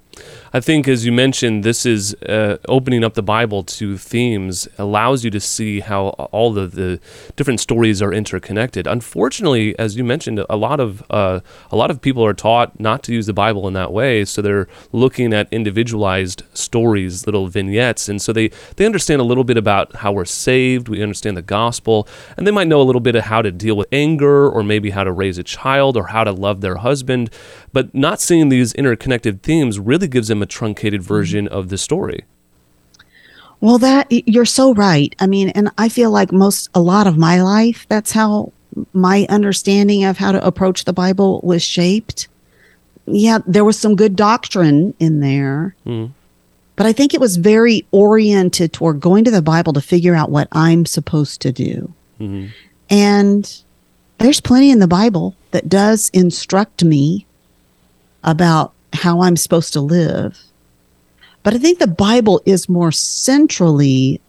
I 0.53 0.59
think, 0.59 0.87
as 0.87 1.05
you 1.05 1.11
mentioned, 1.11 1.63
this 1.63 1.85
is 1.85 2.15
uh, 2.23 2.57
opening 2.67 3.03
up 3.03 3.13
the 3.13 3.21
Bible 3.21 3.63
to 3.63 3.97
themes 3.97 4.67
allows 4.77 5.23
you 5.23 5.29
to 5.31 5.39
see 5.39 5.81
how 5.81 6.07
all 6.31 6.51
the, 6.53 6.67
the 6.67 6.99
different 7.35 7.59
stories 7.59 8.01
are 8.01 8.13
interconnected. 8.13 8.87
Unfortunately, 8.87 9.77
as 9.77 9.97
you 9.97 10.03
mentioned, 10.03 10.43
a 10.49 10.55
lot 10.55 10.79
of 10.79 11.03
uh, 11.09 11.41
a 11.69 11.75
lot 11.75 11.91
of 11.91 12.01
people 12.01 12.25
are 12.25 12.33
taught 12.33 12.79
not 12.79 13.03
to 13.03 13.13
use 13.13 13.25
the 13.25 13.33
Bible 13.33 13.67
in 13.67 13.73
that 13.73 13.91
way, 13.91 14.23
so 14.25 14.41
they're 14.41 14.67
looking 14.91 15.33
at 15.33 15.51
individualized 15.51 16.43
stories, 16.53 17.25
little 17.25 17.47
vignettes, 17.47 18.07
and 18.09 18.21
so 18.21 18.31
they 18.31 18.49
they 18.77 18.85
understand 18.85 19.21
a 19.21 19.25
little 19.25 19.43
bit 19.43 19.57
about 19.57 19.97
how 19.97 20.11
we're 20.11 20.25
saved. 20.25 20.87
We 20.87 21.03
understand 21.03 21.37
the 21.37 21.41
gospel, 21.41 22.07
and 22.37 22.47
they 22.47 22.51
might 22.51 22.67
know 22.67 22.81
a 22.81 22.83
little 22.83 23.01
bit 23.01 23.15
of 23.15 23.25
how 23.25 23.41
to 23.41 23.51
deal 23.51 23.75
with 23.75 23.87
anger, 23.91 24.49
or 24.49 24.63
maybe 24.63 24.91
how 24.91 25.03
to 25.03 25.11
raise 25.11 25.37
a 25.37 25.43
child, 25.43 25.97
or 25.97 26.07
how 26.07 26.23
to 26.23 26.31
love 26.31 26.61
their 26.61 26.77
husband. 26.77 27.29
But 27.73 27.93
not 27.93 28.19
seeing 28.19 28.49
these 28.49 28.73
interconnected 28.73 29.43
themes 29.43 29.77
really 29.77 30.06
gives 30.09 30.27
them 30.27 30.41
a 30.41 30.45
truncated 30.45 31.01
version 31.01 31.47
of 31.47 31.69
the 31.69 31.77
story. 31.77 32.25
Well, 33.59 33.77
that 33.79 34.07
you're 34.11 34.45
so 34.45 34.73
right. 34.73 35.15
I 35.19 35.27
mean, 35.27 35.49
and 35.49 35.71
I 35.77 35.89
feel 35.89 36.11
like 36.11 36.31
most, 36.31 36.69
a 36.75 36.79
lot 36.79 37.07
of 37.07 37.17
my 37.17 37.41
life, 37.41 37.85
that's 37.89 38.11
how 38.11 38.53
my 38.93 39.25
understanding 39.29 40.03
of 40.03 40.17
how 40.17 40.31
to 40.31 40.45
approach 40.45 40.85
the 40.85 40.93
Bible 40.93 41.41
was 41.43 41.63
shaped. 41.63 42.27
Yeah, 43.07 43.39
there 43.47 43.65
was 43.65 43.79
some 43.79 43.95
good 43.95 44.15
doctrine 44.15 44.93
in 44.99 45.21
there, 45.21 45.75
mm. 45.85 46.11
but 46.75 46.85
I 46.85 46.93
think 46.93 47.13
it 47.13 47.21
was 47.21 47.37
very 47.37 47.87
oriented 47.91 48.73
toward 48.73 48.99
going 48.99 49.23
to 49.23 49.31
the 49.31 49.41
Bible 49.41 49.73
to 49.73 49.81
figure 49.81 50.13
out 50.13 50.29
what 50.29 50.49
I'm 50.51 50.85
supposed 50.85 51.41
to 51.41 51.51
do. 51.51 51.93
Mm-hmm. 52.19 52.47
And 52.89 53.63
there's 54.19 54.41
plenty 54.41 54.71
in 54.71 54.79
the 54.79 54.87
Bible 54.87 55.35
that 55.51 55.69
does 55.69 56.09
instruct 56.13 56.83
me 56.83 57.25
about 58.23 58.73
how 58.93 59.21
I'm 59.21 59.35
supposed 59.35 59.73
to 59.73 59.81
live. 59.81 60.37
But 61.43 61.53
I 61.53 61.57
think 61.57 61.79
the 61.79 61.87
Bible 61.87 62.41
is 62.45 62.67
more 62.67 62.91
centrally 62.91 64.19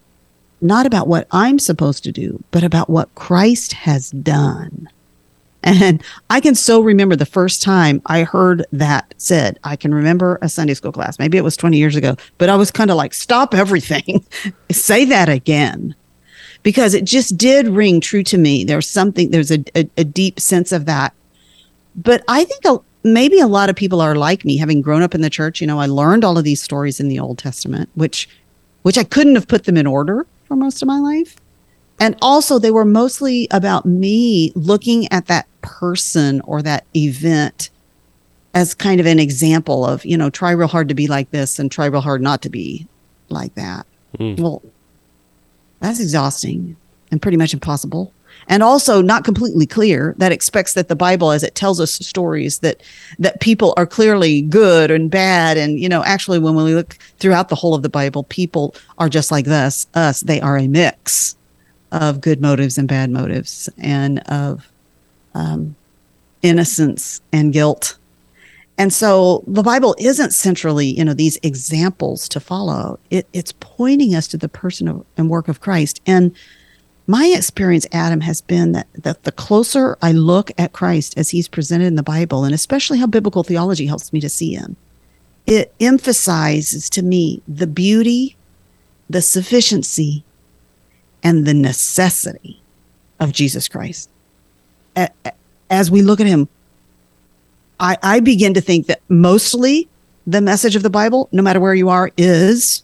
not 0.60 0.86
about 0.86 1.08
what 1.08 1.26
I'm 1.30 1.58
supposed 1.58 2.04
to 2.04 2.12
do, 2.12 2.42
but 2.50 2.64
about 2.64 2.90
what 2.90 3.14
Christ 3.14 3.72
has 3.72 4.10
done. 4.10 4.88
And 5.62 6.02
I 6.30 6.40
can 6.40 6.54
so 6.54 6.80
remember 6.80 7.16
the 7.16 7.26
first 7.26 7.62
time 7.62 8.00
I 8.06 8.22
heard 8.22 8.64
that 8.72 9.12
said. 9.18 9.58
I 9.64 9.76
can 9.76 9.92
remember 9.92 10.38
a 10.40 10.48
Sunday 10.48 10.74
school 10.74 10.92
class. 10.92 11.18
Maybe 11.18 11.36
it 11.36 11.44
was 11.44 11.56
20 11.56 11.76
years 11.76 11.96
ago, 11.96 12.16
but 12.38 12.48
I 12.48 12.56
was 12.56 12.70
kind 12.70 12.90
of 12.90 12.96
like, 12.96 13.12
stop 13.12 13.54
everything. 13.54 14.24
Say 14.70 15.04
that 15.06 15.28
again. 15.28 15.94
Because 16.62 16.94
it 16.94 17.04
just 17.04 17.36
did 17.36 17.68
ring 17.68 18.00
true 18.00 18.22
to 18.24 18.38
me. 18.38 18.64
There's 18.64 18.88
something, 18.88 19.30
there's 19.30 19.50
a, 19.50 19.64
a, 19.74 19.88
a 19.96 20.04
deep 20.04 20.40
sense 20.40 20.72
of 20.72 20.86
that. 20.86 21.14
But 21.94 22.22
I 22.28 22.44
think 22.44 22.64
maybe 23.04 23.40
a 23.40 23.46
lot 23.46 23.70
of 23.70 23.76
people 23.76 24.00
are 24.00 24.14
like 24.14 24.44
me 24.44 24.56
having 24.56 24.82
grown 24.82 25.02
up 25.02 25.14
in 25.14 25.20
the 25.20 25.30
church. 25.30 25.60
You 25.60 25.66
know 25.66 25.78
i 25.78 25.86
learned 25.86 26.24
all 26.24 26.38
of 26.38 26.44
these 26.44 26.62
stories 26.62 27.00
in 27.00 27.08
the 27.08 27.18
old 27.18 27.38
testament 27.38 27.88
which 27.94 28.28
which 28.82 28.98
i 28.98 29.04
couldn't 29.04 29.34
have 29.34 29.48
put 29.48 29.64
them 29.64 29.76
in 29.76 29.86
order 29.86 30.26
for 30.48 30.56
most 30.56 30.82
of 30.82 30.88
my 30.88 30.98
life. 30.98 31.36
And 32.00 32.16
also 32.22 32.58
they 32.58 32.70
were 32.70 32.84
mostly 32.84 33.48
about 33.50 33.84
me 33.84 34.52
looking 34.54 35.10
at 35.12 35.26
that 35.26 35.46
person 35.62 36.40
or 36.42 36.62
that 36.62 36.84
event 36.96 37.70
as 38.54 38.72
kind 38.72 39.00
of 39.00 39.06
an 39.06 39.18
example 39.18 39.84
of 39.84 40.04
you 40.04 40.16
know 40.16 40.30
try 40.30 40.50
real 40.50 40.68
hard 40.68 40.88
to 40.88 40.94
be 40.94 41.06
like 41.06 41.30
this 41.30 41.58
and 41.58 41.70
try 41.70 41.86
real 41.86 42.00
hard 42.00 42.22
not 42.22 42.42
to 42.42 42.48
be 42.48 42.86
like 43.28 43.54
that. 43.54 43.86
Mm. 44.18 44.40
well 44.40 44.62
that's 45.80 46.00
exhausting 46.00 46.76
and 47.10 47.20
pretty 47.20 47.36
much 47.36 47.52
impossible 47.52 48.12
and 48.48 48.62
also 48.62 49.02
not 49.02 49.24
completely 49.24 49.66
clear 49.66 50.14
that 50.18 50.32
expects 50.32 50.72
that 50.72 50.88
the 50.88 50.96
bible 50.96 51.30
as 51.30 51.42
it 51.42 51.54
tells 51.54 51.80
us 51.80 51.92
stories 51.92 52.58
that 52.60 52.82
that 53.18 53.40
people 53.40 53.74
are 53.76 53.86
clearly 53.86 54.42
good 54.42 54.90
and 54.90 55.10
bad. 55.10 55.56
And 55.56 55.78
you 55.78 55.88
know 55.88 56.02
actually 56.04 56.38
when 56.38 56.54
we 56.54 56.74
look 56.74 56.94
throughout 57.18 57.48
the 57.48 57.54
whole 57.54 57.74
of 57.74 57.82
the 57.82 57.88
bible 57.88 58.24
people 58.24 58.74
are 58.98 59.08
just 59.08 59.30
like 59.30 59.44
this 59.44 59.86
us. 59.94 60.20
They 60.20 60.40
are 60.40 60.58
a 60.58 60.66
mix 60.66 61.36
of 61.92 62.20
good 62.20 62.40
motives 62.40 62.78
and 62.78 62.88
bad 62.88 63.10
motives 63.10 63.68
and 63.78 64.18
of 64.28 64.70
um, 65.34 65.74
innocence 66.42 67.20
and 67.32 67.52
guilt. 67.52 67.96
And 68.76 68.92
so 68.92 69.42
the 69.46 69.62
bible 69.62 69.94
isn't 69.98 70.32
centrally 70.32 70.86
you 70.86 71.04
know 71.04 71.14
these 71.14 71.38
examples 71.42 72.28
to 72.30 72.40
follow. 72.40 72.98
It, 73.10 73.26
it's 73.34 73.52
pointing 73.60 74.14
us 74.14 74.26
to 74.28 74.38
the 74.38 74.48
person 74.48 74.88
of, 74.88 75.04
and 75.18 75.28
work 75.28 75.48
of 75.48 75.60
christ. 75.60 76.00
And 76.06 76.34
my 77.08 77.32
experience, 77.34 77.86
Adam, 77.90 78.20
has 78.20 78.42
been 78.42 78.72
that, 78.72 78.86
that 78.92 79.22
the 79.22 79.32
closer 79.32 79.96
I 80.02 80.12
look 80.12 80.50
at 80.58 80.74
Christ 80.74 81.16
as 81.16 81.30
he's 81.30 81.48
presented 81.48 81.86
in 81.86 81.94
the 81.94 82.02
Bible, 82.02 82.44
and 82.44 82.54
especially 82.54 82.98
how 82.98 83.06
biblical 83.06 83.42
theology 83.42 83.86
helps 83.86 84.12
me 84.12 84.20
to 84.20 84.28
see 84.28 84.52
him, 84.52 84.76
it 85.46 85.72
emphasizes 85.80 86.90
to 86.90 87.02
me 87.02 87.42
the 87.48 87.66
beauty, 87.66 88.36
the 89.08 89.22
sufficiency, 89.22 90.22
and 91.22 91.46
the 91.46 91.54
necessity 91.54 92.60
of 93.18 93.32
Jesus 93.32 93.68
Christ. 93.68 94.10
As 95.70 95.90
we 95.90 96.02
look 96.02 96.20
at 96.20 96.26
him, 96.26 96.46
I, 97.80 97.96
I 98.02 98.20
begin 98.20 98.52
to 98.52 98.60
think 98.60 98.86
that 98.86 99.00
mostly 99.08 99.88
the 100.26 100.42
message 100.42 100.76
of 100.76 100.82
the 100.82 100.90
Bible, 100.90 101.30
no 101.32 101.40
matter 101.40 101.58
where 101.58 101.74
you 101.74 101.88
are, 101.88 102.10
is 102.18 102.82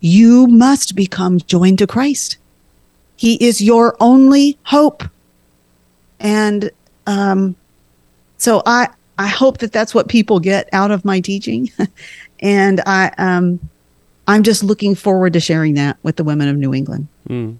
you 0.00 0.48
must 0.48 0.96
become 0.96 1.38
joined 1.38 1.78
to 1.78 1.86
Christ 1.86 2.38
he 3.16 3.34
is 3.44 3.60
your 3.60 3.96
only 4.00 4.58
hope. 4.64 5.04
And 6.20 6.70
um, 7.06 7.56
so 8.38 8.62
I 8.66 8.88
I 9.18 9.28
hope 9.28 9.58
that 9.58 9.72
that's 9.72 9.94
what 9.94 10.08
people 10.08 10.40
get 10.40 10.68
out 10.72 10.90
of 10.90 11.04
my 11.04 11.20
teaching, 11.20 11.70
and 12.40 12.80
I 12.86 13.12
um, 13.18 13.60
I'm 14.26 14.42
just 14.42 14.64
looking 14.64 14.94
forward 14.94 15.32
to 15.34 15.40
sharing 15.40 15.74
that 15.74 15.96
with 16.02 16.16
the 16.16 16.24
women 16.24 16.48
of 16.48 16.56
New 16.56 16.74
England. 16.74 17.08
Mm. 17.28 17.58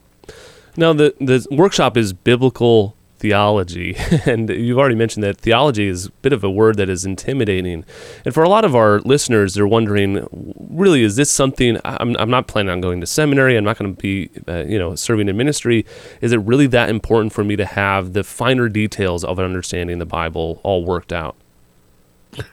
Now 0.77 0.93
the 0.93 1.15
the 1.21 1.47
workshop 1.51 1.97
is 1.97 2.13
biblical 2.13 2.94
theology. 3.19 3.97
and 4.27 4.51
you've 4.51 4.79
already 4.79 4.95
mentioned 4.95 5.23
that 5.23 5.39
theology 5.39 5.89
is 5.89 6.07
a 6.07 6.11
bit 6.11 6.33
of 6.33 6.45
a 6.45 6.51
word 6.51 6.77
that 6.77 6.89
is 6.89 7.05
intimidating. 7.05 7.85
And 8.25 8.35
for 8.35 8.43
a 8.43 8.49
lot 8.49 8.65
of 8.65 8.75
our 8.75 9.01
listeners, 9.01 9.55
they're 9.55 9.67
wondering, 9.67 10.27
really, 10.71 11.03
is 11.03 11.17
this 11.17 11.31
something? 11.31 11.79
I'm, 11.85 12.17
I'm 12.19 12.31
not 12.31 12.47
planning 12.47 12.71
on 12.71 12.81
going 12.81 13.01
to 13.01 13.07
seminary. 13.07 13.57
I'm 13.57 13.65
not 13.65 13.79
going 13.79 13.95
to 13.95 14.01
be, 14.01 14.31
uh, 14.49 14.65
you 14.65 14.79
know, 14.79 14.95
serving 14.95 15.29
in 15.29 15.37
ministry. 15.37 15.87
Is 16.21 16.33
it 16.33 16.41
really 16.41 16.67
that 16.69 16.89
important 16.89 17.33
for 17.33 17.45
me 17.45 17.57
to 17.57 17.65
have 17.65 18.13
the 18.13 18.25
finer 18.25 18.69
details 18.69 19.25
of 19.25 19.39
understanding 19.39 19.99
the 19.99 20.07
Bible 20.07 20.61
all 20.63 20.85
worked 20.85 21.13
out? 21.13 21.37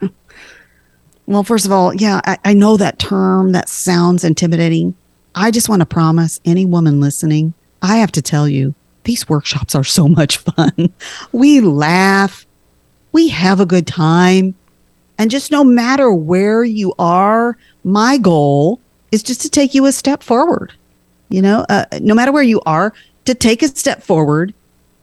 well, 1.26 1.42
first 1.42 1.66
of 1.66 1.72
all, 1.72 1.94
yeah, 1.94 2.20
I, 2.24 2.38
I 2.44 2.54
know 2.54 2.76
that 2.76 2.98
term 2.98 3.52
that 3.52 3.68
sounds 3.68 4.24
intimidating. 4.24 4.94
I 5.34 5.50
just 5.50 5.68
want 5.68 5.80
to 5.80 5.86
promise 5.86 6.40
any 6.44 6.66
woman 6.66 7.00
listening, 7.00 7.54
I 7.80 7.96
have 7.96 8.12
to 8.12 8.22
tell 8.22 8.48
you, 8.48 8.74
these 9.04 9.28
workshops 9.28 9.74
are 9.74 9.84
so 9.84 10.08
much 10.20 10.38
fun. 10.38 10.92
We 11.32 11.60
laugh, 11.60 12.46
we 13.12 13.28
have 13.28 13.60
a 13.60 13.66
good 13.66 13.86
time. 13.86 14.54
And 15.18 15.30
just 15.30 15.50
no 15.50 15.62
matter 15.62 16.12
where 16.12 16.64
you 16.64 16.94
are, 16.98 17.56
my 17.84 18.16
goal 18.16 18.80
is 19.12 19.22
just 19.22 19.42
to 19.42 19.50
take 19.50 19.74
you 19.74 19.86
a 19.86 19.92
step 19.92 20.22
forward. 20.22 20.72
You 21.28 21.42
know, 21.42 21.64
uh, 21.68 21.84
no 22.00 22.14
matter 22.14 22.32
where 22.32 22.42
you 22.42 22.60
are, 22.66 22.92
to 23.24 23.34
take 23.34 23.62
a 23.62 23.68
step 23.68 24.02
forward 24.02 24.52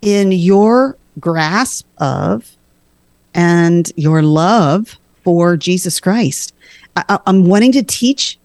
in 0.02 0.32
your 0.32 0.98
grasp 1.20 1.86
of 1.98 2.56
and 3.34 3.92
your 3.96 4.22
love 4.22 4.98
for 5.24 5.56
Jesus 5.58 6.00
Christ. 6.00 6.54
I, 6.96 7.20
I'm 7.26 7.46
wanting 7.46 7.72
to 7.74 7.84
teach 7.84 8.39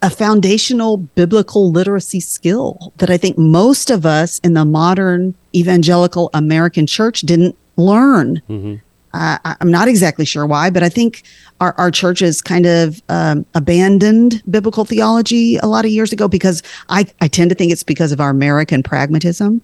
a 0.00 0.10
foundational 0.10 0.96
biblical 0.96 1.70
literacy 1.72 2.20
skill 2.20 2.92
that 2.98 3.10
I 3.10 3.16
think 3.16 3.36
most 3.36 3.90
of 3.90 4.06
us 4.06 4.38
in 4.40 4.52
the 4.54 4.64
modern 4.64 5.34
evangelical 5.54 6.30
American 6.34 6.86
church 6.86 7.22
didn't 7.22 7.56
learn. 7.76 8.40
Mm-hmm. 8.48 8.74
Uh, 9.14 9.38
I'm 9.44 9.70
not 9.70 9.88
exactly 9.88 10.24
sure 10.24 10.46
why, 10.46 10.70
but 10.70 10.82
I 10.82 10.88
think 10.88 11.22
our, 11.60 11.74
our 11.78 11.90
churches 11.90 12.42
kind 12.42 12.66
of 12.66 13.02
um, 13.08 13.46
abandoned 13.54 14.42
biblical 14.48 14.84
theology 14.84 15.56
a 15.56 15.66
lot 15.66 15.84
of 15.84 15.90
years 15.90 16.12
ago 16.12 16.28
because 16.28 16.62
I, 16.90 17.06
I 17.20 17.26
tend 17.26 17.50
to 17.50 17.56
think 17.56 17.72
it's 17.72 17.82
because 17.82 18.12
of 18.12 18.20
our 18.20 18.30
American 18.30 18.82
pragmatism. 18.82 19.62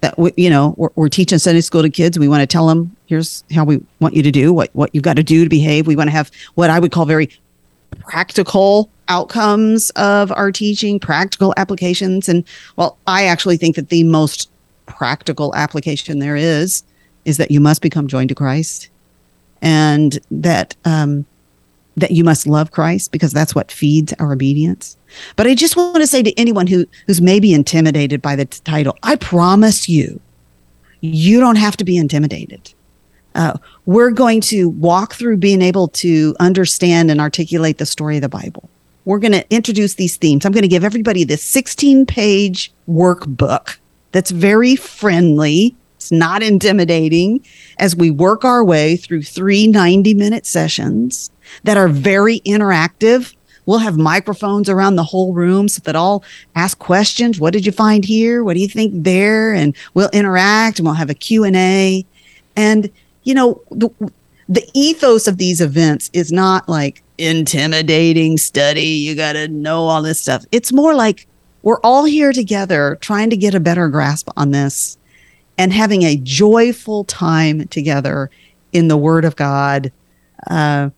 that 0.00 0.18
we, 0.18 0.32
you 0.36 0.50
know 0.50 0.74
we're, 0.76 0.88
we're 0.96 1.08
teaching 1.08 1.38
Sunday 1.38 1.60
school 1.60 1.82
to 1.82 1.90
kids. 1.90 2.18
We 2.18 2.28
want 2.28 2.40
to 2.42 2.46
tell 2.46 2.66
them 2.66 2.94
here's 3.06 3.44
how 3.52 3.64
we 3.64 3.80
want 4.00 4.14
you 4.14 4.22
to 4.22 4.30
do 4.30 4.52
what 4.52 4.70
what 4.72 4.90
you've 4.94 5.04
got 5.04 5.16
to 5.16 5.22
do 5.22 5.44
to 5.44 5.50
behave. 5.50 5.86
We 5.86 5.96
want 5.96 6.08
to 6.08 6.12
have 6.12 6.30
what 6.54 6.70
I 6.70 6.78
would 6.78 6.92
call 6.92 7.06
very 7.06 7.30
practical 8.00 8.90
outcomes 9.08 9.90
of 9.90 10.32
our 10.32 10.52
teaching, 10.52 10.98
practical 11.00 11.52
applications. 11.56 12.28
And 12.28 12.44
well, 12.76 12.96
I 13.06 13.24
actually 13.24 13.56
think 13.56 13.76
that 13.76 13.88
the 13.88 14.04
most 14.04 14.50
practical 14.86 15.54
application 15.54 16.18
there 16.18 16.36
is 16.36 16.84
is 17.24 17.36
that 17.36 17.50
you 17.50 17.60
must 17.60 17.82
become 17.82 18.08
joined 18.08 18.30
to 18.30 18.34
Christ, 18.34 18.88
and 19.60 20.18
that 20.30 20.74
um, 20.84 21.26
that 21.96 22.12
you 22.12 22.24
must 22.24 22.46
love 22.46 22.70
Christ 22.70 23.12
because 23.12 23.32
that's 23.32 23.54
what 23.54 23.70
feeds 23.70 24.12
our 24.18 24.32
obedience. 24.32 24.96
But 25.36 25.46
I 25.46 25.54
just 25.54 25.76
want 25.76 25.96
to 25.96 26.06
say 26.06 26.22
to 26.22 26.38
anyone 26.38 26.66
who 26.66 26.86
who's 27.06 27.20
maybe 27.20 27.52
intimidated 27.52 28.22
by 28.22 28.36
the 28.36 28.46
t- 28.46 28.60
title, 28.64 28.96
I 29.02 29.16
promise 29.16 29.88
you, 29.88 30.20
you 31.00 31.40
don't 31.40 31.56
have 31.56 31.76
to 31.78 31.84
be 31.84 31.96
intimidated. 31.96 32.72
Uh, 33.34 33.56
we're 33.86 34.10
going 34.10 34.40
to 34.40 34.68
walk 34.68 35.14
through 35.14 35.36
being 35.36 35.62
able 35.62 35.88
to 35.88 36.34
understand 36.40 37.10
and 37.10 37.20
articulate 37.20 37.78
the 37.78 37.86
story 37.86 38.16
of 38.16 38.22
the 38.22 38.28
Bible. 38.28 38.68
We're 39.04 39.18
going 39.18 39.32
to 39.32 39.46
introduce 39.50 39.94
these 39.94 40.16
themes. 40.16 40.44
I'm 40.44 40.52
going 40.52 40.62
to 40.62 40.68
give 40.68 40.84
everybody 40.84 41.24
this 41.24 41.42
16 41.42 42.06
page 42.06 42.72
workbook 42.88 43.78
that's 44.12 44.30
very 44.30 44.76
friendly. 44.76 45.74
It's 45.96 46.12
not 46.12 46.42
intimidating 46.42 47.44
as 47.78 47.94
we 47.94 48.10
work 48.10 48.44
our 48.44 48.64
way 48.64 48.96
through 48.96 49.22
three 49.22 49.66
90 49.66 50.14
minute 50.14 50.46
sessions 50.46 51.30
that 51.64 51.76
are 51.76 51.88
very 51.88 52.40
interactive. 52.40 53.34
We'll 53.66 53.78
have 53.78 53.96
microphones 53.98 54.68
around 54.68 54.96
the 54.96 55.04
whole 55.04 55.32
room 55.32 55.68
so 55.68 55.80
that 55.84 55.94
I'll 55.94 56.24
ask 56.56 56.78
questions. 56.78 57.38
What 57.38 57.52
did 57.52 57.66
you 57.66 57.72
find 57.72 58.04
here? 58.04 58.42
What 58.42 58.54
do 58.54 58.60
you 58.60 58.68
think 58.68 59.04
there? 59.04 59.52
And 59.52 59.76
we'll 59.94 60.10
interact 60.10 60.78
and 60.78 60.86
we'll 60.86 60.94
have 60.94 61.10
a 61.10 61.14
Q&A. 61.14 62.04
And, 62.56 62.90
you 63.24 63.34
know, 63.34 63.60
the, 63.70 63.90
the 64.48 64.68
ethos 64.74 65.26
of 65.26 65.38
these 65.38 65.60
events 65.60 66.10
is 66.12 66.32
not 66.32 66.68
like 66.68 67.02
intimidating 67.18 68.36
study. 68.36 68.82
You 68.82 69.14
got 69.14 69.34
to 69.34 69.48
know 69.48 69.84
all 69.84 70.02
this 70.02 70.20
stuff. 70.20 70.44
It's 70.52 70.72
more 70.72 70.94
like 70.94 71.26
we're 71.62 71.80
all 71.80 72.04
here 72.04 72.32
together 72.32 72.98
trying 73.00 73.30
to 73.30 73.36
get 73.36 73.54
a 73.54 73.60
better 73.60 73.88
grasp 73.88 74.28
on 74.36 74.50
this 74.50 74.96
and 75.58 75.72
having 75.72 76.02
a 76.02 76.16
joyful 76.16 77.04
time 77.04 77.68
together 77.68 78.30
in 78.72 78.88
the 78.88 78.96
Word 78.96 79.24
of 79.24 79.36
God. 79.36 79.92
Uh, 80.48 80.90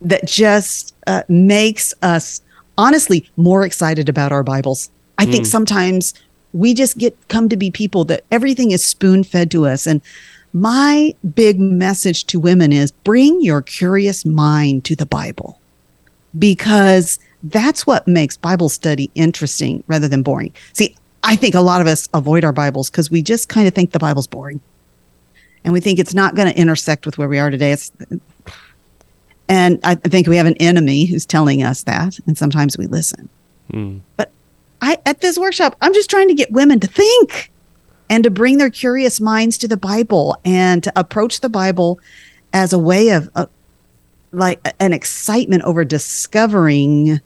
that 0.00 0.26
just 0.26 0.94
uh, 1.06 1.22
makes 1.28 1.94
us 2.02 2.42
honestly 2.78 3.28
more 3.36 3.64
excited 3.64 4.08
about 4.08 4.32
our 4.32 4.42
Bibles. 4.42 4.90
I 5.18 5.26
mm. 5.26 5.32
think 5.32 5.46
sometimes 5.46 6.14
we 6.52 6.74
just 6.74 6.98
get 6.98 7.16
come 7.28 7.48
to 7.48 7.56
be 7.56 7.70
people 7.70 8.04
that 8.04 8.24
everything 8.30 8.70
is 8.70 8.84
spoon 8.84 9.24
fed 9.24 9.50
to 9.50 9.66
us. 9.66 9.86
And 9.86 10.00
my 10.54 11.12
big 11.34 11.58
message 11.58 12.24
to 12.26 12.38
women 12.38 12.72
is 12.72 12.92
bring 12.92 13.42
your 13.42 13.60
curious 13.60 14.24
mind 14.24 14.84
to 14.84 14.94
the 14.94 15.04
Bible 15.04 15.60
because 16.38 17.18
that's 17.42 17.86
what 17.86 18.06
makes 18.06 18.36
Bible 18.36 18.68
study 18.68 19.10
interesting 19.16 19.82
rather 19.88 20.08
than 20.08 20.22
boring. 20.22 20.54
See, 20.72 20.96
I 21.24 21.34
think 21.36 21.56
a 21.56 21.60
lot 21.60 21.80
of 21.80 21.88
us 21.88 22.08
avoid 22.14 22.44
our 22.44 22.52
Bibles 22.52 22.88
because 22.88 23.10
we 23.10 23.20
just 23.20 23.48
kind 23.48 23.66
of 23.66 23.74
think 23.74 23.90
the 23.90 23.98
Bible's 23.98 24.28
boring. 24.28 24.60
And 25.64 25.72
we 25.72 25.80
think 25.80 25.98
it's 25.98 26.14
not 26.14 26.36
going 26.36 26.52
to 26.52 26.58
intersect 26.58 27.04
with 27.04 27.18
where 27.18 27.28
we 27.28 27.38
are 27.38 27.50
today. 27.50 27.72
It's 27.72 27.90
and 29.48 29.80
I 29.82 29.96
think 29.96 30.26
we 30.26 30.36
have 30.36 30.46
an 30.46 30.56
enemy 30.56 31.04
who's 31.04 31.26
telling 31.26 31.62
us 31.62 31.82
that, 31.82 32.18
and 32.26 32.38
sometimes 32.38 32.78
we 32.78 32.86
listen. 32.86 33.28
Mm. 33.72 34.00
But 34.16 34.30
I, 34.80 34.98
at 35.04 35.20
this 35.20 35.38
workshop, 35.38 35.76
I'm 35.82 35.92
just 35.92 36.08
trying 36.08 36.28
to 36.28 36.34
get 36.34 36.50
women 36.50 36.80
to 36.80 36.86
think 36.86 37.50
and 38.08 38.24
to 38.24 38.30
bring 38.30 38.58
their 38.58 38.70
curious 38.70 39.20
minds 39.20 39.58
to 39.58 39.68
the 39.68 39.76
Bible 39.76 40.36
and 40.44 40.82
to 40.82 40.92
approach 40.96 41.40
the 41.40 41.48
Bible 41.48 41.98
as 42.52 42.72
a 42.72 42.78
way 42.78 43.10
of 43.10 43.30
uh, 43.34 43.46
like 44.32 44.60
an 44.80 44.92
excitement 44.92 45.62
over 45.62 45.84
discovering 45.84 47.20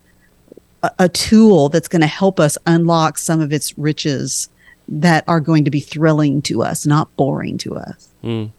a, 0.83 0.91
a 0.99 1.09
tool 1.09 1.69
that's 1.69 1.89
going 1.89 2.01
to 2.01 2.07
help 2.07 2.39
us 2.39 2.57
unlock 2.67 3.19
some 3.19 3.41
of 3.41 3.53
its 3.53 3.77
riches 3.79 4.49
that 4.89 5.25
are 5.29 5.41
going 5.41 5.65
to 5.65 5.71
be 5.71 5.81
thrilling 5.81 6.41
to 6.43 6.63
us, 6.63 6.87
not 6.87 7.15
boring 7.17 7.59
to 7.59 7.77
us. 7.77 8.09
Mm. 8.25 8.51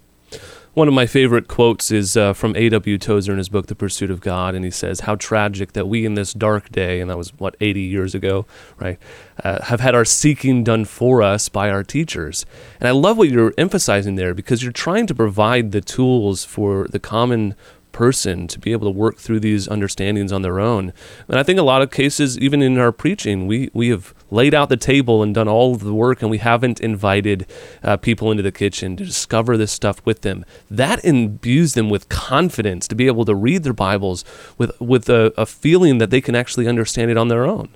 One 0.80 0.88
of 0.88 0.94
my 0.94 1.08
favorite 1.08 1.50
quotes 1.50 1.92
is 1.92 2.16
uh, 2.16 2.32
from 2.32 2.56
A.W. 2.56 2.98
Tozer 3.00 3.34
in 3.34 3.38
his 3.38 3.50
book, 3.50 3.68
The 3.68 3.76
Pursuit 3.76 4.10
of 4.10 4.22
God, 4.22 4.56
and 4.56 4.64
he 4.64 4.72
says, 4.72 5.02
How 5.02 5.16
tragic 5.16 5.74
that 5.74 5.90
we 5.90 6.06
in 6.06 6.14
this 6.14 6.32
dark 6.32 6.72
day, 6.72 7.02
and 7.02 7.10
that 7.10 7.18
was, 7.18 7.38
what, 7.38 7.58
80 7.60 7.82
years 7.82 8.16
ago, 8.16 8.46
right, 8.80 8.98
uh, 9.44 9.62
have 9.64 9.82
had 9.82 9.94
our 9.94 10.06
seeking 10.06 10.64
done 10.64 10.86
for 10.86 11.22
us 11.22 11.50
by 11.50 11.70
our 11.70 11.84
teachers. 11.84 12.46
And 12.80 12.88
I 12.88 12.92
love 12.92 13.18
what 13.18 13.28
you're 13.28 13.54
emphasizing 13.58 14.16
there 14.16 14.34
because 14.34 14.64
you're 14.64 14.72
trying 14.72 15.06
to 15.08 15.14
provide 15.14 15.74
the 15.74 15.82
tools 15.82 16.46
for 16.46 16.88
the 16.88 16.98
common 16.98 17.56
person 17.92 18.48
to 18.48 18.58
be 18.58 18.72
able 18.72 18.88
to 18.88 18.98
work 18.98 19.18
through 19.18 19.42
these 19.42 19.68
understandings 19.68 20.32
on 20.32 20.44
their 20.44 20.62
own. 20.62 20.94
And 21.28 21.38
I 21.38 21.44
think 21.44 21.60
a 21.60 21.64
lot 21.64 21.82
of 21.82 21.92
cases, 21.92 22.40
even 22.40 22.62
in 22.62 22.78
our 22.78 22.94
preaching, 22.94 23.48
we, 23.48 23.70
we 23.74 23.90
have 23.90 24.14
laid 24.32 24.54
out 24.54 24.70
the 24.70 24.78
table 24.78 25.24
and 25.24 25.34
done 25.34 25.48
all 25.48 25.74
of 25.74 25.82
the 25.82 25.94
work, 25.94 26.22
and 26.22 26.30
we 26.30 26.38
haven't 26.38 26.80
invited 26.80 27.46
uh, 27.84 27.98
people 27.98 28.32
into 28.32 28.44
the 28.44 28.52
kitchen 28.52 28.96
to 28.98 29.06
discover 29.06 29.58
this 29.58 29.72
stuff 29.72 30.02
with 30.06 30.22
them. 30.22 30.46
That 30.70 31.04
imbues 31.04 31.74
them 31.74 31.90
with 31.90 32.10
confidence 32.10 32.88
to 32.88 32.96
be 32.96 33.08
able 33.08 33.26
to 33.26 33.36
read 33.36 33.64
their 33.64 33.74
Bibles 33.74 34.24
with, 34.58 34.80
with 34.80 35.10
a, 35.10 35.34
a 35.38 35.46
feeling 35.46 35.98
that 35.98 36.10
they 36.10 36.22
can 36.22 36.36
actually 36.36 36.68
understand 36.68 37.12
it 37.12 37.18
on 37.18 37.28
their 37.28 37.46
own. 37.46 37.70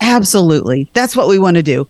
Absolutely. 0.00 0.90
That's 0.92 1.16
what 1.16 1.28
we 1.28 1.38
want 1.38 1.56
to 1.56 1.62
do 1.62 1.88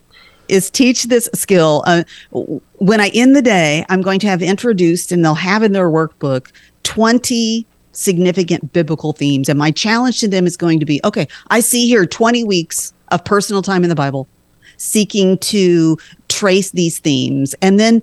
is 0.49 0.71
teach 0.71 1.05
this 1.05 1.29
skill. 1.35 1.83
Uh, 1.87 2.05
when 2.31 3.01
I 3.01 3.11
end 3.15 3.35
the 3.35 3.43
day, 3.43 3.85
I'm 3.89 4.01
going 4.01 4.21
to 4.21 4.29
have 4.29 4.43
introduced, 4.43 5.11
and 5.11 5.25
they'll 5.25 5.35
have 5.35 5.63
in 5.63 5.73
their 5.73 5.91
workbook 5.91 6.53
20 6.85 7.67
significant 7.93 8.73
biblical 8.73 9.13
themes. 9.13 9.49
And 9.49 9.59
my 9.59 9.71
challenge 9.71 10.21
to 10.21 10.29
them 10.29 10.47
is 10.47 10.57
going 10.57 10.81
to 10.81 10.87
be 10.87 11.01
okay, 11.05 11.27
I 11.49 11.61
see 11.61 11.87
here 11.89 12.07
20 12.07 12.45
weeks 12.45 12.93
of 13.09 13.25
personal 13.25 13.63
time 13.63 13.83
in 13.83 13.89
the 13.89 13.95
Bible, 13.95 14.29
seeking 14.77 15.39
to 15.39 15.99
trace 16.29 16.71
these 16.71 16.99
themes. 16.99 17.55
And 17.63 17.79
then 17.79 18.03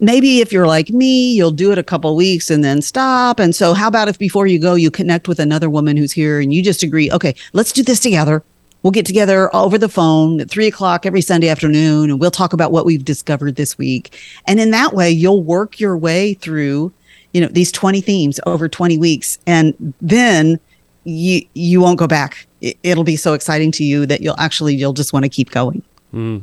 maybe 0.00 0.40
if 0.40 0.52
you're 0.52 0.66
like 0.66 0.90
me, 0.90 1.32
you'll 1.32 1.50
do 1.50 1.72
it 1.72 1.78
a 1.78 1.82
couple 1.82 2.14
weeks 2.16 2.50
and 2.50 2.62
then 2.62 2.82
stop. 2.82 3.38
And 3.38 3.54
so, 3.54 3.74
how 3.74 3.88
about 3.88 4.08
if 4.08 4.18
before 4.18 4.46
you 4.46 4.58
go, 4.58 4.74
you 4.74 4.90
connect 4.90 5.28
with 5.28 5.38
another 5.38 5.70
woman 5.70 5.96
who's 5.96 6.12
here 6.12 6.40
and 6.40 6.52
you 6.52 6.62
just 6.62 6.82
agree, 6.82 7.10
okay, 7.10 7.34
let's 7.52 7.72
do 7.72 7.82
this 7.82 8.00
together. 8.00 8.42
We'll 8.82 8.92
get 8.92 9.06
together 9.06 9.54
over 9.54 9.76
the 9.76 9.88
phone 9.88 10.40
at 10.40 10.48
three 10.48 10.68
o'clock 10.68 11.04
every 11.04 11.20
Sunday 11.20 11.48
afternoon 11.48 12.10
and 12.10 12.20
we'll 12.20 12.30
talk 12.30 12.52
about 12.52 12.70
what 12.70 12.86
we've 12.86 13.04
discovered 13.04 13.56
this 13.56 13.76
week. 13.76 14.16
And 14.46 14.60
in 14.60 14.70
that 14.70 14.92
way, 14.92 15.10
you'll 15.10 15.42
work 15.42 15.80
your 15.80 15.96
way 15.96 16.34
through 16.34 16.92
you 17.32 17.40
know 17.40 17.48
these 17.48 17.70
20 17.70 18.00
themes 18.00 18.40
over 18.46 18.68
20 18.68 18.98
weeks 18.98 19.38
and 19.46 19.94
then 20.00 20.58
you 21.04 21.42
you 21.54 21.80
won't 21.80 21.98
go 21.98 22.06
back 22.06 22.47
it'll 22.60 23.04
be 23.04 23.16
so 23.16 23.34
exciting 23.34 23.70
to 23.72 23.84
you 23.84 24.06
that 24.06 24.20
you'll 24.20 24.38
actually 24.38 24.74
you'll 24.74 24.92
just 24.92 25.12
want 25.12 25.24
to 25.24 25.28
keep 25.28 25.50
going 25.50 25.82
mm. 26.12 26.42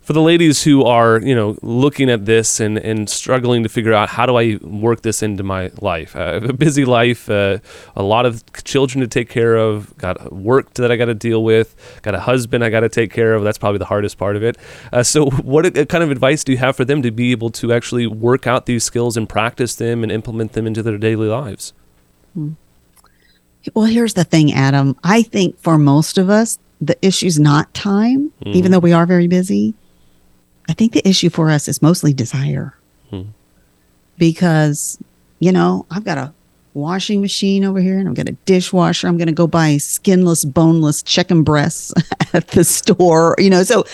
for 0.00 0.12
the 0.12 0.22
ladies 0.22 0.62
who 0.64 0.84
are 0.84 1.20
you 1.20 1.34
know 1.34 1.58
looking 1.62 2.08
at 2.08 2.24
this 2.24 2.60
and 2.60 2.78
and 2.78 3.10
struggling 3.10 3.62
to 3.62 3.68
figure 3.68 3.92
out 3.92 4.08
how 4.08 4.24
do 4.24 4.36
i 4.36 4.58
work 4.62 5.02
this 5.02 5.22
into 5.22 5.42
my 5.42 5.70
life 5.80 6.16
i 6.16 6.32
have 6.34 6.48
a 6.48 6.52
busy 6.52 6.84
life 6.84 7.28
uh, 7.28 7.58
a 7.94 8.02
lot 8.02 8.24
of 8.24 8.42
children 8.64 9.00
to 9.00 9.06
take 9.06 9.28
care 9.28 9.56
of 9.56 9.96
got 9.98 10.32
work 10.32 10.72
that 10.74 10.90
i 10.90 10.96
got 10.96 11.06
to 11.06 11.14
deal 11.14 11.44
with 11.44 11.76
got 12.02 12.14
a 12.14 12.20
husband 12.20 12.64
i 12.64 12.70
got 12.70 12.80
to 12.80 12.88
take 12.88 13.12
care 13.12 13.34
of 13.34 13.44
that's 13.44 13.58
probably 13.58 13.78
the 13.78 13.84
hardest 13.84 14.16
part 14.16 14.34
of 14.34 14.42
it 14.42 14.56
uh, 14.92 15.02
so 15.02 15.30
what 15.42 15.64
kind 15.88 16.02
of 16.02 16.10
advice 16.10 16.42
do 16.42 16.52
you 16.52 16.58
have 16.58 16.74
for 16.74 16.84
them 16.84 17.02
to 17.02 17.10
be 17.10 17.32
able 17.32 17.50
to 17.50 17.72
actually 17.72 18.06
work 18.06 18.46
out 18.46 18.66
these 18.66 18.84
skills 18.84 19.16
and 19.16 19.28
practice 19.28 19.74
them 19.74 20.02
and 20.02 20.10
implement 20.10 20.52
them 20.52 20.66
into 20.66 20.82
their 20.82 20.98
daily 20.98 21.28
lives 21.28 21.74
hmm. 22.32 22.52
Well, 23.74 23.86
here's 23.86 24.14
the 24.14 24.24
thing, 24.24 24.52
Adam. 24.52 24.96
I 25.04 25.22
think 25.22 25.58
for 25.58 25.78
most 25.78 26.18
of 26.18 26.30
us, 26.30 26.58
the 26.80 26.96
issue's 27.04 27.38
not 27.38 27.72
time, 27.74 28.32
mm. 28.44 28.54
even 28.54 28.72
though 28.72 28.78
we 28.78 28.92
are 28.92 29.06
very 29.06 29.26
busy. 29.26 29.74
I 30.68 30.74
think 30.74 30.92
the 30.92 31.06
issue 31.08 31.30
for 31.30 31.50
us 31.50 31.68
is 31.68 31.82
mostly 31.82 32.12
desire. 32.12 32.74
Mm. 33.10 33.28
Because, 34.18 34.98
you 35.40 35.52
know, 35.52 35.86
I've 35.90 36.04
got 36.04 36.18
a 36.18 36.32
washing 36.74 37.20
machine 37.20 37.64
over 37.64 37.80
here 37.80 37.98
and 37.98 38.08
I've 38.08 38.14
got 38.14 38.28
a 38.28 38.32
dishwasher. 38.44 39.08
I'm 39.08 39.16
going 39.16 39.26
to 39.26 39.32
go 39.32 39.46
buy 39.46 39.78
skinless, 39.78 40.44
boneless 40.44 41.02
chicken 41.02 41.42
breasts 41.42 41.92
at 42.32 42.48
the 42.48 42.64
store, 42.64 43.34
you 43.38 43.50
know. 43.50 43.62
So 43.62 43.84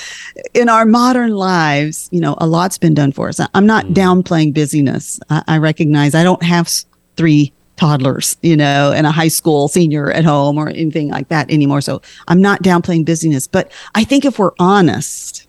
in 0.52 0.68
our 0.68 0.84
modern 0.84 1.32
lives, 1.32 2.08
you 2.12 2.20
know, 2.20 2.34
a 2.38 2.46
lot's 2.46 2.78
been 2.78 2.94
done 2.94 3.12
for 3.12 3.28
us. 3.28 3.40
I'm 3.54 3.66
not 3.66 3.86
mm. 3.86 3.94
downplaying 3.94 4.54
busyness. 4.54 5.20
I, 5.30 5.42
I 5.46 5.58
recognize 5.58 6.14
I 6.14 6.22
don't 6.22 6.42
have 6.42 6.70
three 7.16 7.52
toddlers, 7.76 8.36
you 8.42 8.56
know, 8.56 8.92
and 8.92 9.06
a 9.06 9.10
high 9.10 9.28
school 9.28 9.68
senior 9.68 10.10
at 10.12 10.24
home 10.24 10.58
or 10.58 10.68
anything 10.68 11.08
like 11.08 11.28
that 11.28 11.50
anymore. 11.50 11.80
So 11.80 12.00
I'm 12.28 12.40
not 12.40 12.62
downplaying 12.62 13.04
busyness, 13.04 13.46
but 13.46 13.70
I 13.94 14.04
think 14.04 14.24
if 14.24 14.38
we're 14.38 14.52
honest, 14.58 15.46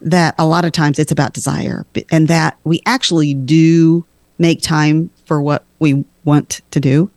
that 0.00 0.34
a 0.38 0.46
lot 0.46 0.64
of 0.64 0.72
times 0.72 0.98
it's 0.98 1.10
about 1.10 1.32
desire 1.32 1.84
and 2.10 2.28
that 2.28 2.56
we 2.64 2.80
actually 2.86 3.34
do 3.34 4.04
make 4.38 4.62
time 4.62 5.10
for 5.24 5.42
what 5.42 5.64
we 5.80 6.04
want 6.24 6.60
to 6.70 6.80
do. 6.80 7.10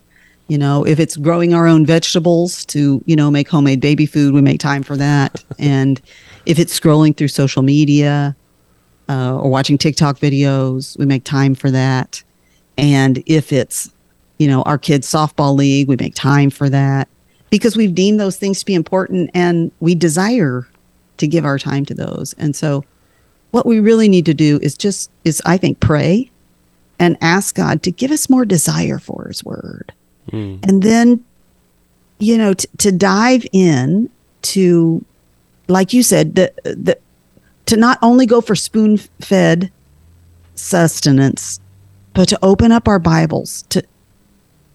You 0.48 0.58
know, 0.58 0.86
if 0.86 1.00
it's 1.00 1.15
growing 1.15 1.54
our 1.54 1.67
own 1.67 1.86
vegetables 1.86 2.65
to, 2.65 3.02
you 3.06 3.15
know, 3.15 3.32
make 3.32 3.48
homemade 3.48 3.80
baby 3.80 4.06
food, 4.06 4.34
we 4.34 4.41
make 4.41 4.60
time 4.60 4.84
for 4.84 4.98
that. 4.98 5.44
and 5.60 6.02
if 6.46 6.58
it's 6.60 6.78
scrolling 6.78 7.15
through 7.15 7.30
social 7.30 7.62
media, 7.62 8.36
uh, 9.12 9.38
or 9.38 9.50
watching 9.50 9.78
TikTok 9.78 10.17
videos, 10.20 10.98
we 10.98 11.06
make 11.06 11.24
time 11.24 11.54
for 11.54 11.70
that. 11.72 12.24
And 12.78 13.22
if 13.26 13.52
it's, 13.52 13.91
you 14.41 14.47
know, 14.47 14.63
our 14.63 14.80
kids' 14.80 15.08
softball 15.08 15.56
league, 15.56 15.88
we 15.88 15.95
make 15.97 16.15
time 16.15 16.49
for 16.49 16.67
that 16.67 17.08
because 17.51 17.77
we've 17.77 17.93
deemed 17.93 18.19
those 18.19 18.38
things 18.38 18.58
to 18.58 18.65
be 18.65 18.73
important 18.73 19.30
and 19.36 19.71
we 19.80 19.93
desire 19.93 20.67
to 21.17 21.27
give 21.27 21.45
our 21.45 21.60
time 21.60 21.86
to 21.86 21.93
those. 21.93 22.34
And 22.39 22.56
so, 22.56 22.84
what 23.51 23.67
we 23.67 23.80
really 23.80 24.10
need 24.10 24.25
to 24.25 24.34
do 24.34 24.58
is 24.63 24.75
just, 24.75 25.12
is 25.23 25.43
I 25.45 25.58
think, 25.58 25.80
pray 25.80 26.32
and 26.97 27.17
ask 27.21 27.54
God 27.54 27.84
to 27.84 27.91
give 27.91 28.10
us 28.10 28.32
more 28.32 28.43
desire 28.43 28.97
for 28.97 29.27
His 29.27 29.43
Word. 29.43 29.93
Mm. 30.32 30.67
And 30.67 30.82
then, 30.82 31.23
you 32.17 32.36
know, 32.36 32.56
t- 32.56 32.67
to 32.80 32.91
dive 32.91 33.45
in 33.51 34.10
to, 34.41 35.06
like 35.67 35.93
you 35.93 36.01
said, 36.01 36.34
the, 36.34 36.51
the, 36.63 36.97
to 37.67 37.77
not 37.77 37.99
only 38.01 38.25
go 38.25 38.41
for 38.41 38.56
spoon 38.56 38.97
fed 38.97 39.71
sustenance, 40.56 41.60
but 42.15 42.27
to 42.30 42.39
open 42.41 42.71
up 42.71 42.88
our 42.88 42.97
Bibles 42.97 43.62
to 43.69 43.84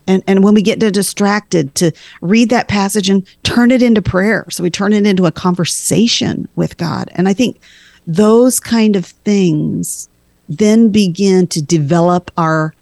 and 0.07 0.23
and 0.27 0.45
when 0.45 0.55
we 0.55 0.63
get 0.63 0.79
distracted 0.79 1.75
to 1.77 1.93
read 2.21 2.51
that 2.51 2.69
passage 2.69 3.09
and 3.09 3.27
turn 3.43 3.71
it 3.71 3.83
into 3.83 4.03
prayer. 4.03 4.47
So 4.51 4.63
we 4.63 4.71
turn 4.71 4.93
it 4.93 5.07
into 5.07 5.27
a 5.27 5.33
conversation 5.33 6.49
with 6.57 6.77
god. 6.77 7.11
And 7.15 7.29
i 7.29 7.33
think 7.33 7.61
those 8.07 8.61
kind 8.61 8.97
of 8.97 9.07
things 9.07 10.09
then 10.49 10.91
begin 10.91 11.47
to 11.49 11.61
develop 11.61 12.31
our 12.37 12.73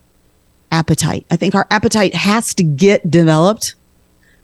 appetite. 0.71 1.25
I 1.31 1.37
think 1.37 1.55
our 1.55 1.67
appetite 1.71 2.15
has 2.15 2.53
to 2.55 2.65
get 2.65 3.11
developed. 3.11 3.75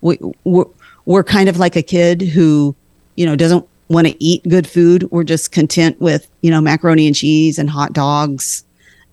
We, 0.00 0.18
we're, 0.44 0.64
we're 1.04 1.24
kind 1.24 1.48
of 1.48 1.58
like 1.58 1.76
a 1.76 1.82
kid 1.82 2.22
who 2.22 2.74
you 3.16 3.26
know 3.26 3.36
doesn't 3.36 3.66
want 3.88 4.06
to 4.06 4.24
eat 4.24 4.42
good 4.48 4.66
food. 4.66 5.10
We're 5.10 5.24
just 5.24 5.52
content 5.52 6.00
with 6.00 6.30
you 6.40 6.50
know 6.50 6.60
macaroni 6.60 7.06
and 7.06 7.16
cheese 7.16 7.58
and 7.58 7.68
hot 7.68 7.92
dogs. 7.92 8.64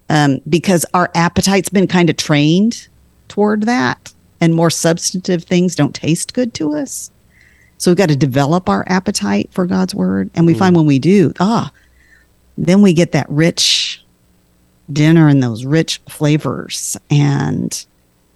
Um, 0.09 0.39
because 0.47 0.85
our 0.93 1.11
appetite's 1.15 1.67
been 1.67 1.87
kind 1.87 2.09
of 2.09 2.15
trained 2.15 2.87
toward 3.37 3.67
that 3.67 4.15
and 4.41 4.55
more 4.55 4.71
substantive 4.71 5.43
things 5.43 5.75
don't 5.75 5.93
taste 5.93 6.33
good 6.33 6.55
to 6.55 6.73
us. 6.73 7.11
So 7.77 7.91
we've 7.91 7.97
got 7.97 8.09
to 8.09 8.15
develop 8.15 8.67
our 8.67 8.83
appetite 8.87 9.49
for 9.53 9.67
God's 9.67 9.93
word. 9.93 10.31
And 10.33 10.47
we 10.47 10.55
mm. 10.55 10.57
find 10.57 10.75
when 10.75 10.87
we 10.87 10.97
do, 10.97 11.31
ah, 11.39 11.71
then 12.57 12.81
we 12.81 12.93
get 12.93 13.11
that 13.11 13.29
rich 13.29 14.03
dinner 14.91 15.27
and 15.27 15.43
those 15.43 15.65
rich 15.65 16.01
flavors. 16.09 16.97
And 17.11 17.85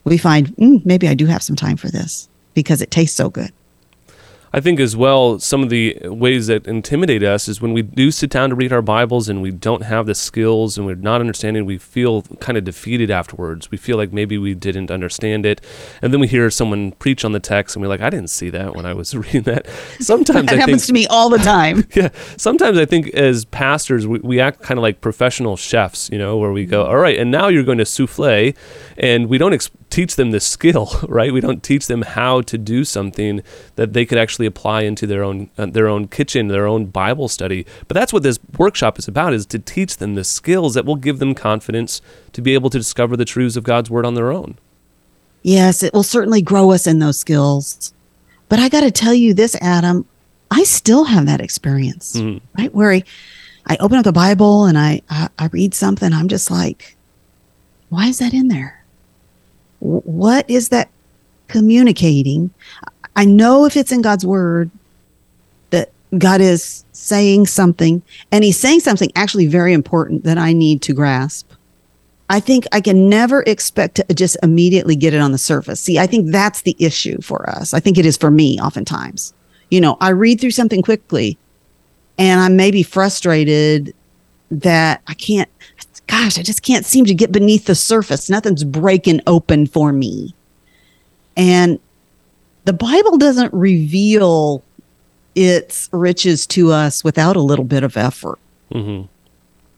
we 0.04 0.20
find 0.20 0.50
mm, 0.58 0.86
maybe 0.86 1.08
I 1.08 1.16
do 1.16 1.26
have 1.26 1.42
some 1.42 1.56
time 1.56 1.78
for 1.78 1.90
this 1.90 2.30
because 2.54 2.84
it 2.84 2.92
tastes 2.92 3.18
so 3.18 3.32
good. 3.32 3.52
I 4.54 4.60
think 4.60 4.82
as 4.82 4.98
well, 4.98 5.40
some 5.40 5.64
of 5.64 5.70
the 5.70 5.98
ways 6.04 6.48
that 6.48 6.68
intimidate 6.68 7.24
us 7.24 7.48
is 7.48 7.62
when 7.62 7.72
we 7.72 7.82
do 7.82 8.12
sit 8.12 8.30
down 8.30 8.50
to 8.50 8.56
read 8.56 8.74
our 8.74 8.82
Bibles 8.82 9.30
and 9.30 9.42
we 9.42 9.52
don't 9.52 9.84
have 9.84 10.08
the 10.08 10.16
skills 10.16 10.78
and 10.78 10.86
we're 10.86 10.96
not 10.96 11.22
understanding, 11.22 11.66
we 11.66 11.78
feel 11.78 12.24
kind 12.42 12.58
of 12.58 12.66
defeated 12.66 13.10
afterwards. 13.10 13.72
We 13.72 13.78
feel 13.78 13.96
like 13.96 14.12
maybe 14.12 14.38
we 14.38 14.54
didn't 14.54 14.92
understand 14.92 15.46
it. 15.46 15.62
And 16.02 16.12
then 16.12 16.20
we 16.20 16.28
hear 16.28 16.50
someone 16.50 16.92
preach 16.94 17.24
on 17.24 17.32
the 17.32 17.40
text 17.40 17.76
and 17.76 17.82
we're 17.82 17.88
like, 17.88 18.02
I 18.02 18.10
didn't 18.10 18.30
see 18.30 18.50
that 18.50 18.76
when 18.76 18.86
I 18.86 18.94
was 18.94 19.16
reading 19.16 19.44
that. 19.44 19.68
Sometimes 20.00 20.50
that 20.50 20.56
I 20.56 20.60
happens 20.60 20.86
think, 20.86 20.88
to 20.88 20.94
me 20.94 21.08
all 21.08 21.30
the 21.30 21.38
time. 21.38 21.88
yeah. 21.96 22.10
Sometimes 22.36 22.78
I 22.78 22.86
think 22.86 23.08
as 23.10 23.46
pastors, 23.46 24.06
we, 24.06 24.20
we 24.20 24.42
act 24.42 24.62
kind 24.62 24.78
of 24.78 24.82
like 24.82 25.00
professional 25.00 25.56
chefs, 25.56 26.10
you 26.12 26.18
know, 26.18 26.36
where 26.38 26.52
we 26.52 26.66
go, 26.66 26.84
mm-hmm. 26.84 26.92
all 26.92 26.98
right, 26.98 27.18
and 27.18 27.32
now 27.32 27.48
you're 27.48 27.64
going 27.64 27.78
to 27.78 27.86
souffle 27.86 28.54
and 28.98 29.30
we 29.30 29.38
don't 29.38 29.54
ex- 29.54 29.72
teach 29.91 30.15
them 30.15 30.32
the 30.32 30.39
skill, 30.39 30.89
right? 31.08 31.32
We 31.32 31.41
don't 31.41 31.62
teach 31.62 31.86
them 31.86 32.01
how 32.01 32.41
to 32.41 32.58
do 32.58 32.84
something 32.84 33.43
that 33.75 33.93
they 33.93 34.06
could 34.06 34.17
actually 34.17 34.47
apply 34.47 34.82
into 34.82 35.06
their 35.06 35.23
own 35.23 35.51
uh, 35.58 35.67
their 35.67 35.88
own 35.88 36.08
kitchen, 36.08 36.47
their 36.47 36.65
own 36.65 36.86
Bible 36.86 37.27
study. 37.27 37.65
But 37.88 37.95
that's 37.95 38.12
what 38.12 38.23
this 38.23 38.39
workshop 38.58 38.97
is 38.97 39.08
about: 39.08 39.34
is 39.34 39.45
to 39.47 39.60
teach 39.60 39.97
them 39.97 40.15
the 40.15 40.23
skills 40.23 40.73
that 40.73 40.86
will 40.86 40.95
give 40.95 41.19
them 41.19 41.36
confidence 41.36 42.01
to 42.34 42.41
be 42.41 42.56
able 42.56 42.71
to 42.71 42.77
discover 42.80 43.15
the 43.15 43.25
truths 43.25 43.56
of 43.56 43.63
God's 43.63 43.91
word 43.91 44.06
on 44.06 44.15
their 44.15 44.32
own. 44.32 44.58
Yes, 45.43 45.84
it 45.84 45.93
will 45.93 46.04
certainly 46.04 46.41
grow 46.41 46.71
us 46.71 46.88
in 46.88 46.99
those 46.99 47.19
skills. 47.19 47.93
But 48.47 48.60
I 48.60 48.69
got 48.69 48.82
to 48.82 48.91
tell 48.91 49.13
you 49.13 49.34
this, 49.34 49.56
Adam, 49.62 50.06
I 50.51 50.63
still 50.63 51.06
have 51.06 51.25
that 51.25 51.41
experience, 51.41 52.17
mm-hmm. 52.17 52.45
right? 52.60 52.73
Where 52.73 52.91
I, 52.91 53.04
I 53.65 53.77
open 53.80 53.97
up 53.97 54.04
the 54.04 54.12
Bible 54.12 54.65
and 54.65 54.77
I, 54.77 55.01
I, 55.10 55.30
I 55.39 55.47
read 55.47 55.73
something, 55.73 56.12
I'm 56.12 56.27
just 56.27 56.51
like, 56.51 56.97
why 57.89 58.08
is 58.08 58.19
that 58.19 58.34
in 58.34 58.49
there? 58.49 58.81
What 59.82 60.50
is 60.50 60.70
that 60.70 60.89
communicating? 61.48 62.52
I 63.15 63.26
know 63.26 63.65
if 63.65 63.76
it's 63.76 63.91
in 63.91 64.02
God's 64.02 64.26
word 64.26 64.72
that 65.72 65.91
God 66.17 66.39
is 66.39 66.86
saying 66.94 67.48
something, 67.48 68.02
and 68.32 68.44
He's 68.44 68.60
saying 68.60 68.80
something 68.80 69.12
actually 69.15 69.48
very 69.48 69.74
important 69.74 70.24
that 70.24 70.38
I 70.38 70.54
need 70.54 70.82
to 70.84 70.94
grasp. 70.94 71.52
I 72.30 72.39
think 72.39 72.65
I 72.72 72.80
can 72.80 73.10
never 73.10 73.44
expect 73.46 73.96
to 73.96 74.13
just 74.13 74.38
immediately 74.41 74.96
get 74.96 75.13
it 75.13 75.20
on 75.20 75.34
the 75.34 75.38
surface. 75.38 75.82
See, 75.82 76.00
I 76.00 76.08
think 76.08 76.32
that's 76.32 76.62
the 76.62 76.78
issue 76.80 77.20
for 77.22 77.50
us. 77.50 77.74
I 77.74 77.82
think 77.82 77.98
it 77.98 78.06
is 78.06 78.15
for 78.15 78.32
me 78.32 78.58
oftentimes. 78.62 79.34
You 79.70 79.82
know, 79.82 79.98
I 80.00 80.10
read 80.10 80.39
through 80.39 80.52
something 80.52 80.82
quickly 80.82 81.38
and 82.17 82.39
I 82.39 82.48
may 82.48 82.72
be 82.72 82.84
frustrated 82.84 83.94
that 84.50 85.02
I 85.08 85.13
can't 85.13 85.50
gosh, 86.08 86.38
I 86.38 86.44
just 86.44 86.64
can't 86.64 86.86
seem 86.86 87.06
to 87.06 87.14
get 87.14 87.32
beneath 87.32 87.66
the 87.66 87.76
surface. 87.76 88.30
Nothing's 88.30 88.64
breaking 88.64 89.22
open 89.28 89.68
for 89.68 89.92
me. 89.92 90.36
And 91.38 91.80
the 92.66 92.74
Bible 92.74 93.18
doesn't 93.18 93.54
reveal 93.54 94.64
its 95.36 95.90
riches 95.92 96.46
to 96.48 96.72
us 96.72 97.04
without 97.04 97.36
a 97.36 97.42
little 97.42 97.66
bit 97.66 97.84
of 97.84 97.98
effort. 97.98 98.40
Mm-hmm. 98.72 99.08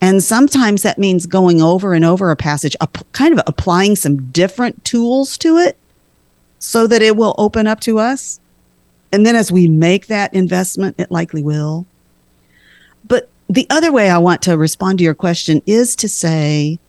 And 0.01 0.23
sometimes 0.23 0.81
that 0.81 0.99
means 0.99 1.25
going 1.25 1.61
over 1.61 1.93
and 1.93 2.03
over 2.03 2.29
a 2.29 2.35
passage, 2.35 2.75
kind 3.13 3.33
of 3.33 3.41
applying 3.47 3.95
some 3.95 4.31
different 4.31 4.83
tools 4.83 5.37
to 5.37 5.57
it 5.57 5.77
so 6.59 6.87
that 6.87 7.01
it 7.01 7.15
will 7.15 7.35
open 7.37 7.67
up 7.67 7.79
to 7.81 7.99
us. 7.99 8.39
And 9.13 9.25
then 9.25 9.35
as 9.35 9.51
we 9.51 9.67
make 9.67 10.07
that 10.07 10.33
investment, 10.33 10.99
it 10.99 11.11
likely 11.11 11.41
will. 11.41 11.85
But 13.07 13.29
the 13.49 13.67
other 13.69 13.91
way 13.91 14.09
I 14.09 14.17
want 14.17 14.41
to 14.43 14.57
respond 14.57 14.97
to 14.99 15.03
your 15.03 15.13
question 15.13 15.61
is 15.65 15.95
to 15.97 16.09
say 16.09 16.79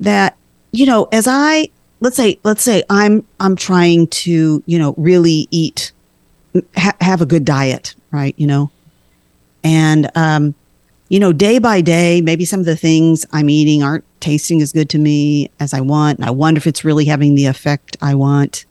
that, 0.00 0.36
you 0.72 0.86
know, 0.86 1.08
as 1.12 1.26
I 1.28 1.68
let's 2.00 2.16
say 2.16 2.38
let's 2.44 2.62
say 2.62 2.82
I'm 2.90 3.26
I'm 3.40 3.56
trying 3.56 4.08
to, 4.08 4.62
you 4.66 4.78
know, 4.78 4.94
really 4.96 5.48
eat 5.50 5.92
ha- 6.76 6.96
have 7.00 7.20
a 7.20 7.26
good 7.26 7.44
diet, 7.44 7.94
right, 8.10 8.34
you 8.36 8.46
know. 8.46 8.70
And 9.62 10.10
um 10.14 10.54
you 11.08 11.20
know, 11.20 11.32
day 11.32 11.58
by 11.58 11.80
day, 11.80 12.20
maybe 12.22 12.44
some 12.44 12.60
of 12.60 12.66
the 12.66 12.76
things 12.76 13.26
I'm 13.32 13.50
eating 13.50 13.82
aren't 13.82 14.04
tasting 14.20 14.62
as 14.62 14.72
good 14.72 14.88
to 14.90 14.98
me 14.98 15.50
as 15.60 15.74
I 15.74 15.80
want. 15.80 16.18
And 16.18 16.26
I 16.26 16.30
wonder 16.30 16.58
if 16.58 16.66
it's 16.66 16.84
really 16.84 17.04
having 17.04 17.34
the 17.34 17.46
effect 17.46 17.96
I 18.00 18.14
want. 18.14 18.64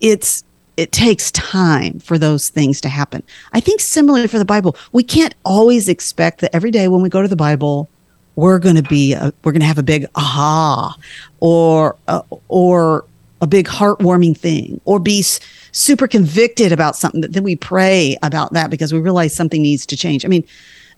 It's 0.00 0.44
it 0.76 0.92
takes 0.92 1.30
time 1.32 1.98
for 2.00 2.18
those 2.18 2.48
things 2.48 2.80
to 2.82 2.88
happen. 2.88 3.22
I 3.52 3.60
think 3.60 3.80
similarly 3.80 4.28
for 4.28 4.38
the 4.38 4.44
Bible, 4.44 4.76
we 4.92 5.02
can't 5.02 5.34
always 5.44 5.88
expect 5.88 6.40
that 6.40 6.54
every 6.54 6.70
day 6.70 6.88
when 6.88 7.02
we 7.02 7.08
go 7.08 7.22
to 7.22 7.28
the 7.28 7.36
Bible, 7.36 7.88
we're 8.34 8.58
going 8.58 8.76
to 8.76 8.82
be 8.82 9.14
a, 9.14 9.32
we're 9.42 9.52
going 9.52 9.60
to 9.60 9.66
have 9.66 9.78
a 9.78 9.82
big 9.82 10.06
aha 10.14 10.96
or 11.40 11.96
uh, 12.08 12.22
or 12.48 13.04
a 13.40 13.46
big 13.46 13.66
heartwarming 13.66 14.36
thing 14.36 14.80
or 14.84 14.98
be 14.98 15.20
s- 15.20 15.40
super 15.72 16.06
convicted 16.06 16.72
about 16.72 16.96
something 16.96 17.20
that 17.22 17.32
then 17.32 17.42
we 17.42 17.56
pray 17.56 18.16
about 18.22 18.52
that 18.52 18.70
because 18.70 18.92
we 18.92 18.98
realize 18.98 19.34
something 19.34 19.62
needs 19.62 19.86
to 19.86 19.96
change. 19.96 20.24
I 20.24 20.28
mean, 20.28 20.44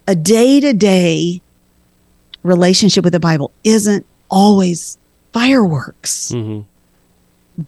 a 0.07 0.15
day-to-day 0.15 1.41
relationship 2.43 3.05
with 3.05 3.13
the 3.13 3.21
Bible 3.21 3.53
isn't 3.65 4.07
always 4.31 4.99
fireworks. 5.33 6.33
Mm-hmm. 6.33 6.63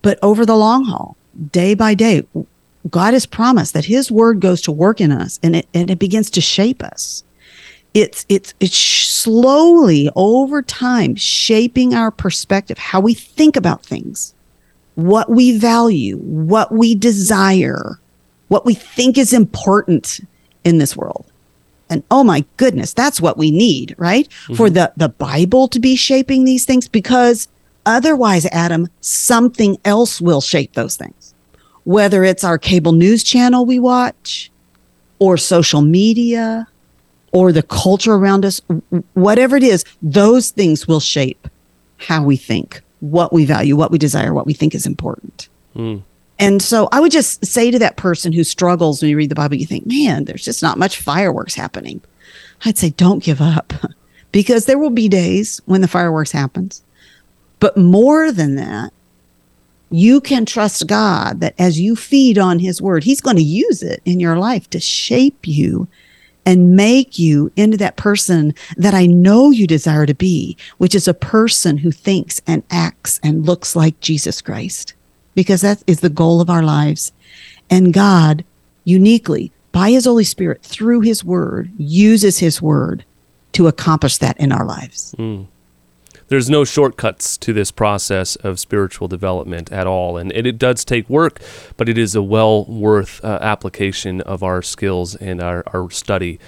But 0.02 0.18
over 0.22 0.46
the 0.46 0.56
long 0.56 0.84
haul, 0.84 1.16
day 1.50 1.74
by 1.74 1.94
day, 1.94 2.26
God 2.88 3.14
has 3.14 3.26
promised 3.26 3.74
that 3.74 3.84
His 3.84 4.10
word 4.10 4.40
goes 4.40 4.60
to 4.62 4.72
work 4.72 5.00
in 5.00 5.12
us 5.12 5.38
and 5.42 5.56
it, 5.56 5.68
and 5.74 5.90
it 5.90 5.98
begins 5.98 6.30
to 6.30 6.40
shape 6.40 6.82
us. 6.82 7.24
It's 7.92 8.24
it's 8.28 8.54
it's 8.60 8.78
slowly 8.78 10.08
over 10.14 10.62
time 10.62 11.16
shaping 11.16 11.92
our 11.92 12.10
perspective, 12.10 12.78
how 12.78 13.00
we 13.00 13.14
think 13.14 13.56
about 13.56 13.84
things, 13.84 14.32
what 14.94 15.28
we 15.28 15.58
value, 15.58 16.16
what 16.18 16.70
we 16.70 16.94
desire, 16.94 17.98
what 18.48 18.64
we 18.64 18.74
think 18.74 19.18
is 19.18 19.32
important 19.32 20.20
in 20.64 20.78
this 20.78 20.96
world. 20.96 21.26
And 21.90 22.04
oh 22.12 22.22
my 22.22 22.44
goodness, 22.56 22.94
that's 22.94 23.20
what 23.20 23.36
we 23.36 23.50
need, 23.50 23.96
right? 23.98 24.28
Mm-hmm. 24.28 24.54
For 24.54 24.70
the 24.70 24.92
the 24.96 25.08
Bible 25.08 25.66
to 25.68 25.80
be 25.80 25.96
shaping 25.96 26.44
these 26.44 26.64
things 26.64 26.86
because 26.86 27.48
otherwise, 27.84 28.46
Adam, 28.46 28.88
something 29.00 29.78
else 29.84 30.20
will 30.20 30.40
shape 30.40 30.74
those 30.74 30.96
things 30.96 31.19
whether 31.84 32.24
it's 32.24 32.44
our 32.44 32.58
cable 32.58 32.92
news 32.92 33.22
channel 33.22 33.66
we 33.66 33.78
watch 33.78 34.50
or 35.18 35.36
social 35.36 35.82
media 35.82 36.66
or 37.32 37.52
the 37.52 37.62
culture 37.62 38.14
around 38.14 38.44
us, 38.44 38.60
whatever 39.14 39.56
it 39.56 39.62
is, 39.62 39.84
those 40.02 40.50
things 40.50 40.88
will 40.88 41.00
shape 41.00 41.48
how 41.98 42.24
we 42.24 42.36
think, 42.36 42.80
what 43.00 43.32
we 43.32 43.44
value, 43.44 43.76
what 43.76 43.90
we 43.90 43.98
desire, 43.98 44.34
what 44.34 44.46
we 44.46 44.54
think 44.54 44.74
is 44.74 44.86
important. 44.86 45.48
Mm. 45.76 46.02
And 46.38 46.62
so 46.62 46.88
I 46.90 47.00
would 47.00 47.12
just 47.12 47.44
say 47.44 47.70
to 47.70 47.78
that 47.78 47.96
person 47.96 48.32
who 48.32 48.44
struggles 48.44 49.00
when 49.00 49.10
you 49.10 49.16
read 49.16 49.30
the 49.30 49.34
Bible, 49.34 49.56
you 49.56 49.66
think, 49.66 49.86
man, 49.86 50.24
there's 50.24 50.44
just 50.44 50.62
not 50.62 50.78
much 50.78 50.98
fireworks 50.98 51.54
happening. 51.54 52.00
I'd 52.64 52.78
say, 52.78 52.90
don't 52.90 53.22
give 53.22 53.40
up. 53.40 53.72
because 54.32 54.66
there 54.66 54.78
will 54.78 54.90
be 54.90 55.08
days 55.08 55.60
when 55.66 55.80
the 55.80 55.88
fireworks 55.88 56.32
happens. 56.32 56.82
But 57.58 57.76
more 57.76 58.32
than 58.32 58.56
that, 58.56 58.92
you 59.90 60.20
can 60.20 60.46
trust 60.46 60.86
God 60.86 61.40
that 61.40 61.54
as 61.58 61.80
you 61.80 61.96
feed 61.96 62.38
on 62.38 62.58
his 62.58 62.80
word, 62.80 63.04
he's 63.04 63.20
going 63.20 63.36
to 63.36 63.42
use 63.42 63.82
it 63.82 64.00
in 64.04 64.20
your 64.20 64.38
life 64.38 64.70
to 64.70 64.80
shape 64.80 65.46
you 65.46 65.88
and 66.46 66.74
make 66.74 67.18
you 67.18 67.52
into 67.56 67.76
that 67.76 67.96
person 67.96 68.54
that 68.76 68.94
I 68.94 69.06
know 69.06 69.50
you 69.50 69.66
desire 69.66 70.06
to 70.06 70.14
be, 70.14 70.56
which 70.78 70.94
is 70.94 71.06
a 71.06 71.14
person 71.14 71.76
who 71.76 71.90
thinks 71.90 72.40
and 72.46 72.62
acts 72.70 73.20
and 73.22 73.44
looks 73.44 73.76
like 73.76 74.00
Jesus 74.00 74.40
Christ, 74.40 74.94
because 75.34 75.60
that 75.60 75.82
is 75.86 76.00
the 76.00 76.08
goal 76.08 76.40
of 76.40 76.48
our 76.48 76.62
lives. 76.62 77.12
And 77.68 77.92
God 77.92 78.44
uniquely, 78.84 79.52
by 79.72 79.90
his 79.90 80.06
Holy 80.06 80.24
Spirit, 80.24 80.62
through 80.62 81.00
his 81.00 81.24
word, 81.24 81.70
uses 81.78 82.38
his 82.38 82.62
word 82.62 83.04
to 83.52 83.66
accomplish 83.66 84.18
that 84.18 84.38
in 84.38 84.52
our 84.52 84.64
lives. 84.64 85.14
Mm 85.18 85.46
there's 86.30 86.48
no 86.48 86.64
shortcuts 86.64 87.36
to 87.36 87.52
this 87.52 87.72
process 87.72 88.36
of 88.36 88.60
spiritual 88.60 89.08
development 89.08 89.70
at 89.72 89.86
all. 89.86 90.16
And 90.16 90.30
it, 90.32 90.46
it 90.46 90.58
does 90.58 90.84
take 90.84 91.10
work, 91.10 91.40
but 91.76 91.88
it 91.88 91.98
is 91.98 92.14
a 92.14 92.22
well 92.22 92.64
worth 92.66 93.22
uh, 93.24 93.38
application 93.42 94.20
of 94.22 94.44
our 94.44 94.62
skills 94.62 95.16
and 95.16 95.42
our, 95.42 95.64
our 95.74 95.90
study. 95.90 96.38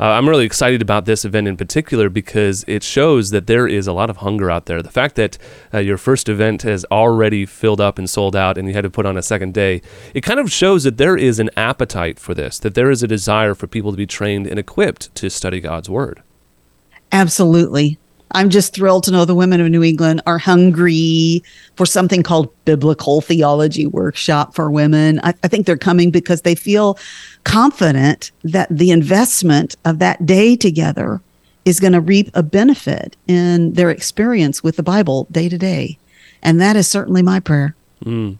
Uh, 0.00 0.06
I'm 0.06 0.28
really 0.28 0.44
excited 0.44 0.82
about 0.82 1.04
this 1.04 1.24
event 1.24 1.46
in 1.46 1.56
particular 1.56 2.08
because 2.08 2.64
it 2.66 2.82
shows 2.82 3.30
that 3.30 3.46
there 3.46 3.68
is 3.68 3.86
a 3.86 3.92
lot 3.92 4.10
of 4.10 4.18
hunger 4.18 4.50
out 4.50 4.66
there. 4.66 4.82
The 4.82 4.90
fact 4.90 5.14
that 5.14 5.38
uh, 5.72 5.78
your 5.78 5.98
first 5.98 6.28
event 6.28 6.62
has 6.62 6.84
already 6.90 7.46
filled 7.46 7.80
up 7.80 7.96
and 7.96 8.10
sold 8.10 8.34
out 8.34 8.58
and 8.58 8.66
you 8.66 8.74
had 8.74 8.82
to 8.82 8.90
put 8.90 9.06
on 9.06 9.16
a 9.16 9.22
second 9.22 9.54
day, 9.54 9.82
it 10.14 10.22
kind 10.22 10.40
of 10.40 10.50
shows 10.50 10.82
that 10.82 10.98
there 10.98 11.16
is 11.16 11.38
an 11.38 11.50
appetite 11.56 12.18
for 12.18 12.34
this, 12.34 12.58
that 12.58 12.74
there 12.74 12.90
is 12.90 13.04
a 13.04 13.08
desire 13.08 13.54
for 13.54 13.68
people 13.68 13.92
to 13.92 13.96
be 13.96 14.06
trained 14.06 14.48
and 14.48 14.58
equipped 14.58 15.14
to 15.14 15.30
study 15.30 15.60
God's 15.60 15.88
Word. 15.88 16.24
Absolutely. 17.12 17.98
I'm 18.32 18.50
just 18.50 18.74
thrilled 18.74 19.04
to 19.04 19.10
know 19.10 19.24
the 19.24 19.34
women 19.34 19.60
of 19.60 19.70
New 19.70 19.82
England 19.82 20.22
are 20.26 20.38
hungry 20.38 21.42
for 21.76 21.86
something 21.86 22.22
called 22.22 22.52
Biblical 22.64 23.20
Theology 23.20 23.86
Workshop 23.86 24.54
for 24.54 24.70
Women. 24.70 25.20
I, 25.22 25.34
I, 25.42 25.48
think 25.48 25.66
they're 25.66 25.76
coming 25.76 26.10
because 26.10 26.42
they 26.42 26.54
feel 26.54 26.98
confident 27.44 28.30
that 28.44 28.68
the 28.70 28.90
investment 28.90 29.76
of 29.84 29.98
that 30.00 30.26
day 30.26 30.56
together 30.56 31.20
is 31.64 31.80
going 31.80 31.92
to 31.94 32.00
reap 32.00 32.30
a 32.34 32.42
benefit 32.42 33.16
in 33.26 33.72
their 33.74 33.90
experience 33.90 34.62
with 34.62 34.76
the 34.76 34.82
Bible 34.82 35.26
day 35.30 35.48
to 35.48 35.58
day. 35.58 35.98
And 36.42 36.60
that 36.60 36.76
is 36.76 36.86
certainly 36.86 37.22
my 37.22 37.40
prayer. 37.40 37.74
Mm 38.04 38.38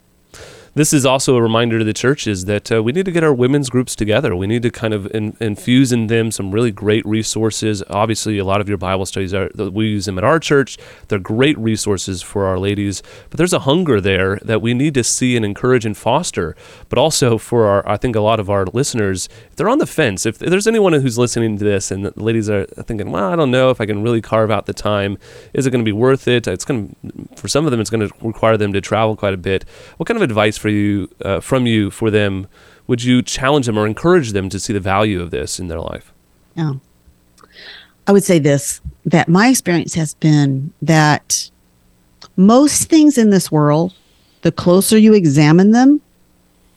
this 0.79 0.93
is 0.93 1.05
also 1.05 1.35
a 1.35 1.43
reminder 1.43 1.77
to 1.81 1.85
the 1.85 1.93
churches 1.93 2.45
that 2.45 2.71
uh, 2.71 2.81
we 2.81 2.93
need 2.93 3.05
to 3.05 3.11
get 3.11 3.25
our 3.25 3.35
women's 3.35 3.69
groups 3.69 3.97
together. 3.97 4.37
We 4.37 4.47
need 4.47 4.63
to 4.63 4.71
kind 4.71 4.95
of 4.95 5.13
in, 5.13 5.37
infuse 5.41 5.91
in 5.91 6.07
them 6.07 6.31
some 6.31 6.53
really 6.53 6.71
great 6.71 7.05
resources. 7.05 7.83
Obviously, 7.91 8.39
a 8.39 8.45
lot 8.45 8.61
of 8.61 8.69
your 8.69 8.79
Bible 8.79 9.05
studies 9.05 9.35
are 9.35 9.51
we 9.57 9.89
use 9.89 10.05
them 10.05 10.19
at 10.19 10.23
our 10.23 10.39
church. 10.39 10.79
They're 11.09 11.19
great 11.19 11.59
resources 11.59 12.23
for 12.23 12.47
our 12.47 12.61
ladies, 12.61 13.03
but 13.29 13.39
there's 13.39 13.53
a 13.53 13.59
hunger 13.61 14.01
there 14.01 14.37
that 14.37 14.63
we 14.63 14.73
need 14.73 14.95
to 14.95 15.03
see 15.03 15.35
and 15.35 15.45
encourage 15.45 15.85
and 15.85 15.97
foster. 15.97 16.55
But 16.89 16.97
also 16.97 17.39
for 17.39 17.67
our, 17.67 17.89
I 17.89 17.97
think 17.97 18.15
a 18.15 18.21
lot 18.21 18.39
of 18.39 18.49
our 18.49 18.65
listeners, 18.67 19.29
if 19.51 19.57
they're 19.57 19.69
on 19.69 19.79
the 19.79 19.87
fence. 19.87 20.27
If 20.27 20.39
there's 20.39 20.69
anyone 20.69 20.93
who's 20.93 21.19
listening 21.19 21.59
to 21.59 21.65
this 21.65 21.91
and 21.91 22.05
the 22.05 22.13
ladies 22.23 22.49
are 22.49 22.67
thinking, 22.67 23.11
well, 23.11 23.33
I 23.33 23.35
don't 23.35 23.51
know 23.51 23.71
if 23.71 23.81
I 23.81 23.87
can 23.87 24.01
really 24.01 24.21
carve 24.21 24.53
out 24.53 24.67
the 24.67 24.75
time. 24.75 25.19
Is 25.53 25.67
it 25.67 25.73
going 25.73 25.85
to 25.85 25.89
be 25.89 25.91
worth 25.91 26.29
it? 26.29 26.47
It's 26.47 26.65
going 26.65 26.95
for 27.35 27.49
some 27.49 27.65
of 27.65 27.73
them, 27.73 27.81
it's 27.81 27.91
going 27.91 28.09
to 28.09 28.15
require 28.23 28.57
them 28.57 28.73
to 28.75 28.81
travel 28.81 29.17
quite 29.17 29.35
a 29.35 29.39
bit. 29.39 29.65
What 29.97 30.07
kind 30.07 30.17
of 30.17 30.23
advice 30.23 30.57
for 30.57 30.68
for 30.69 30.73
you 30.73 31.09
uh, 31.25 31.41
from 31.41 31.67
you 31.67 31.91
for 31.91 32.11
them, 32.11 32.47
would 32.87 33.03
you 33.03 33.23
challenge 33.23 33.67
them 33.67 33.79
or 33.79 33.87
encourage 33.87 34.33
them 34.33 34.49
to 34.51 34.61
see 34.61 34.73
the 34.73 34.81
value 34.81 35.21
of 35.23 35.31
this 35.31 35.59
in 35.59 35.69
their 35.69 35.81
life? 35.81 36.13
Yeah. 36.55 36.75
I 38.07 38.13
would 38.13 38.25
say 38.25 38.39
this 38.39 38.81
that 39.07 39.29
my 39.29 39.49
experience 39.49 39.95
has 39.95 40.15
been 40.15 40.73
that 40.83 41.51
most 42.37 42.91
things 42.91 43.17
in 43.17 43.31
this 43.31 43.51
world, 43.51 43.95
the 44.43 44.53
closer 44.53 44.99
you 44.99 45.15
examine 45.15 45.71
them, 45.71 46.03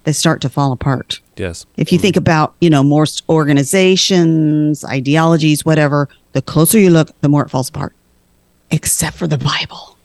they 0.05 0.13
start 0.13 0.41
to 0.41 0.49
fall 0.49 0.71
apart. 0.71 1.19
Yes. 1.35 1.65
If 1.75 1.91
you 1.91 1.97
mm-hmm. 1.97 2.03
think 2.03 2.15
about, 2.15 2.55
you 2.61 2.69
know, 2.69 2.83
most 2.83 3.23
organizations, 3.27 4.85
ideologies, 4.85 5.65
whatever, 5.65 6.07
the 6.31 6.41
closer 6.41 6.79
you 6.79 6.89
look, 6.89 7.09
the 7.19 7.29
more 7.29 7.43
it 7.43 7.49
falls 7.49 7.69
apart. 7.69 7.93
Except 8.71 9.17
for 9.17 9.27
the 9.27 9.37
Bible. 9.37 9.97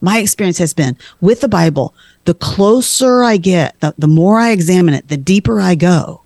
My 0.00 0.18
experience 0.18 0.58
has 0.58 0.74
been 0.74 0.96
with 1.20 1.40
the 1.40 1.48
Bible, 1.48 1.94
the 2.24 2.34
closer 2.34 3.22
I 3.22 3.36
get, 3.36 3.78
the, 3.80 3.94
the 3.96 4.06
more 4.06 4.38
I 4.38 4.50
examine 4.50 4.94
it, 4.94 5.08
the 5.08 5.16
deeper 5.16 5.60
I 5.60 5.74
go, 5.74 6.22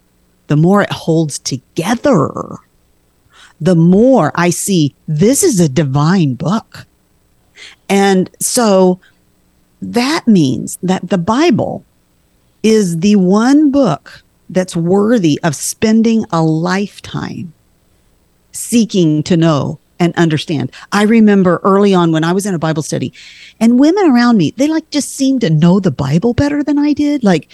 the 0.48 0.56
more 0.56 0.82
it 0.82 0.92
holds 0.92 1.38
together. 1.38 2.56
The 3.60 3.76
more 3.76 4.32
I 4.34 4.50
see 4.50 4.94
this 5.06 5.42
is 5.42 5.60
a 5.60 5.68
divine 5.68 6.34
book. 6.34 6.86
And 7.88 8.30
so 8.40 9.00
that 9.82 10.26
means 10.26 10.78
that 10.82 11.10
the 11.10 11.18
Bible 11.18 11.84
is 12.62 12.98
the 13.00 13.16
one 13.16 13.70
book 13.70 14.22
that's 14.48 14.76
worthy 14.76 15.38
of 15.42 15.54
spending 15.54 16.24
a 16.32 16.42
lifetime 16.42 17.52
seeking 18.52 19.22
to 19.22 19.36
know 19.36 19.78
and 20.00 20.14
understand. 20.16 20.72
I 20.90 21.02
remember 21.02 21.60
early 21.62 21.94
on 21.94 22.10
when 22.10 22.24
I 22.24 22.32
was 22.32 22.46
in 22.46 22.54
a 22.54 22.58
Bible 22.58 22.82
study 22.82 23.12
and 23.60 23.78
women 23.78 24.10
around 24.10 24.38
me, 24.38 24.52
they 24.56 24.66
like 24.66 24.88
just 24.90 25.14
seemed 25.14 25.42
to 25.42 25.50
know 25.50 25.78
the 25.78 25.90
Bible 25.90 26.32
better 26.34 26.64
than 26.64 26.78
I 26.78 26.94
did. 26.94 27.22
Like 27.22 27.48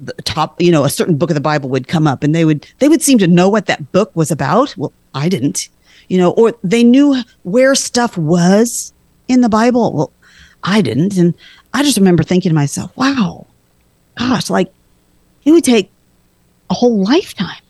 the 0.00 0.12
top, 0.22 0.60
you 0.60 0.72
know, 0.72 0.84
a 0.84 0.90
certain 0.90 1.16
book 1.16 1.30
of 1.30 1.34
the 1.34 1.40
Bible 1.40 1.70
would 1.70 1.86
come 1.88 2.06
up 2.06 2.24
and 2.24 2.34
they 2.34 2.44
would 2.44 2.66
they 2.80 2.88
would 2.88 3.00
seem 3.00 3.18
to 3.18 3.28
know 3.28 3.48
what 3.48 3.66
that 3.66 3.92
book 3.92 4.10
was 4.14 4.32
about. 4.32 4.76
Well, 4.76 4.92
I 5.14 5.28
didn't. 5.28 5.68
You 6.08 6.18
know, 6.18 6.32
or 6.32 6.54
they 6.62 6.84
knew 6.84 7.22
where 7.44 7.74
stuff 7.74 8.18
was 8.18 8.92
in 9.28 9.40
the 9.40 9.48
Bible. 9.48 9.92
Well, 9.92 10.12
I 10.62 10.80
didn't. 10.82 11.16
And 11.16 11.34
I 11.72 11.82
just 11.82 11.96
remember 11.96 12.22
thinking 12.22 12.50
to 12.50 12.54
myself, 12.54 12.96
wow, 12.96 13.46
gosh, 14.18 14.50
like 14.50 14.72
it 15.44 15.52
would 15.52 15.64
take 15.64 15.90
a 16.68 16.74
whole 16.74 17.02
lifetime 17.02 17.62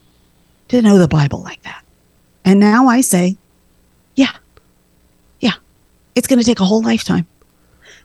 to 0.68 0.82
know 0.82 0.98
the 0.98 1.08
Bible 1.08 1.42
like 1.42 1.62
that. 1.62 1.84
And 2.44 2.58
now 2.58 2.88
I 2.88 3.02
say. 3.02 3.36
It's 6.16 6.26
going 6.26 6.38
to 6.38 6.44
take 6.44 6.60
a 6.60 6.64
whole 6.64 6.82
lifetime 6.82 7.26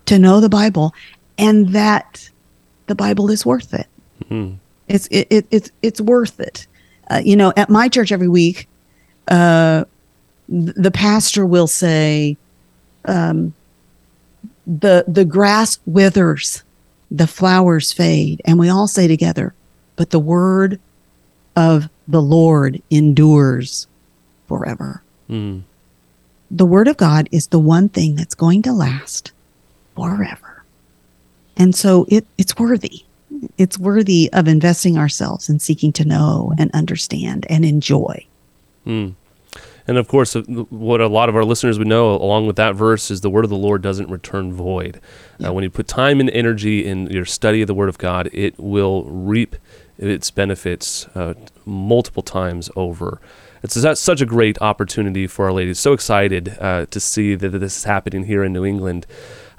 to 0.05 0.19
know 0.19 0.41
the 0.41 0.49
Bible 0.49 0.93
and 1.37 1.69
that 1.69 2.29
the 2.87 2.93
Bible 2.93 3.31
is 3.31 3.45
worth 3.45 3.73
it. 3.73 3.87
Mm-hmm. 4.25 4.55
It's 4.89 5.07
it, 5.07 5.27
it, 5.29 5.47
it's 5.49 5.71
it's 5.81 6.01
worth 6.01 6.39
it. 6.39 6.67
Uh, 7.09 7.21
you 7.23 7.37
know, 7.37 7.53
at 7.55 7.69
my 7.69 7.87
church 7.87 8.11
every 8.11 8.27
week, 8.27 8.67
uh, 9.29 9.85
the 10.49 10.91
pastor 10.91 11.45
will 11.45 11.67
say, 11.67 12.37
um, 13.05 13.53
"the 14.67 15.05
the 15.07 15.23
grass 15.23 15.79
withers, 15.85 16.63
the 17.09 17.27
flowers 17.27 17.93
fade," 17.93 18.41
and 18.43 18.59
we 18.59 18.67
all 18.67 18.87
say 18.87 19.07
together, 19.07 19.53
"But 19.95 20.09
the 20.09 20.19
word 20.19 20.81
of 21.55 21.87
the 22.09 22.21
Lord 22.21 22.81
endures 22.89 23.87
forever." 24.47 25.01
Mm 25.29 25.63
the 26.51 26.65
word 26.65 26.87
of 26.87 26.97
God 26.97 27.29
is 27.31 27.47
the 27.47 27.59
one 27.59 27.89
thing 27.89 28.15
that's 28.15 28.35
going 28.35 28.61
to 28.63 28.73
last 28.73 29.31
forever. 29.95 30.63
And 31.55 31.73
so 31.73 32.05
it, 32.09 32.27
it's 32.37 32.57
worthy. 32.57 33.05
It's 33.57 33.79
worthy 33.79 34.29
of 34.33 34.47
investing 34.47 34.97
ourselves 34.97 35.49
in 35.49 35.59
seeking 35.59 35.93
to 35.93 36.05
know 36.05 36.53
and 36.57 36.69
understand 36.71 37.47
and 37.49 37.63
enjoy. 37.63 38.25
Mm. 38.85 39.15
And 39.87 39.97
of 39.97 40.07
course, 40.07 40.35
uh, 40.35 40.41
what 40.41 41.01
a 41.01 41.07
lot 41.07 41.29
of 41.29 41.35
our 41.35 41.45
listeners 41.45 41.79
would 41.79 41.87
know, 41.87 42.11
along 42.11 42.47
with 42.47 42.57
that 42.57 42.75
verse, 42.75 43.09
is 43.09 43.21
the 43.21 43.29
word 43.29 43.45
of 43.45 43.49
the 43.49 43.57
Lord 43.57 43.81
doesn't 43.81 44.09
return 44.09 44.53
void. 44.53 44.99
Yeah. 45.39 45.49
Uh, 45.49 45.53
when 45.53 45.63
you 45.63 45.69
put 45.69 45.87
time 45.87 46.19
and 46.19 46.29
energy 46.31 46.85
in 46.85 47.07
your 47.07 47.25
study 47.25 47.61
of 47.61 47.67
the 47.67 47.73
word 47.73 47.89
of 47.89 47.97
God, 47.97 48.29
it 48.33 48.59
will 48.59 49.05
reap 49.05 49.55
its 49.97 50.29
benefits 50.31 51.07
uh, 51.15 51.33
multiple 51.65 52.23
times 52.23 52.69
over 52.75 53.21
it's 53.63 53.99
such 53.99 54.21
a 54.21 54.25
great 54.25 54.61
opportunity 54.61 55.27
for 55.27 55.45
our 55.45 55.53
ladies. 55.53 55.79
So 55.79 55.93
excited 55.93 56.57
uh, 56.59 56.87
to 56.87 56.99
see 56.99 57.35
that 57.35 57.49
this 57.49 57.77
is 57.77 57.83
happening 57.83 58.23
here 58.23 58.43
in 58.43 58.53
New 58.53 58.65
England. 58.65 59.05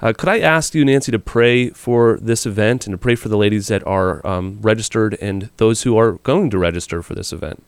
Uh, 0.01 0.11
could 0.11 0.27
I 0.27 0.39
ask 0.39 0.75
you, 0.75 0.83
Nancy, 0.83 1.13
to 1.13 1.19
pray 1.19 1.69
for 1.69 2.17
this 2.21 2.45
event 2.45 2.85
and 2.85 2.93
to 2.93 2.97
pray 2.97 3.15
for 3.15 3.29
the 3.29 3.37
ladies 3.37 3.67
that 3.67 3.85
are 3.87 4.25
um, 4.27 4.59
registered 4.61 5.17
and 5.21 5.49
those 5.57 5.83
who 5.83 5.97
are 5.97 6.13
going 6.23 6.49
to 6.49 6.57
register 6.57 7.01
for 7.01 7.15
this 7.15 7.31
event? 7.31 7.63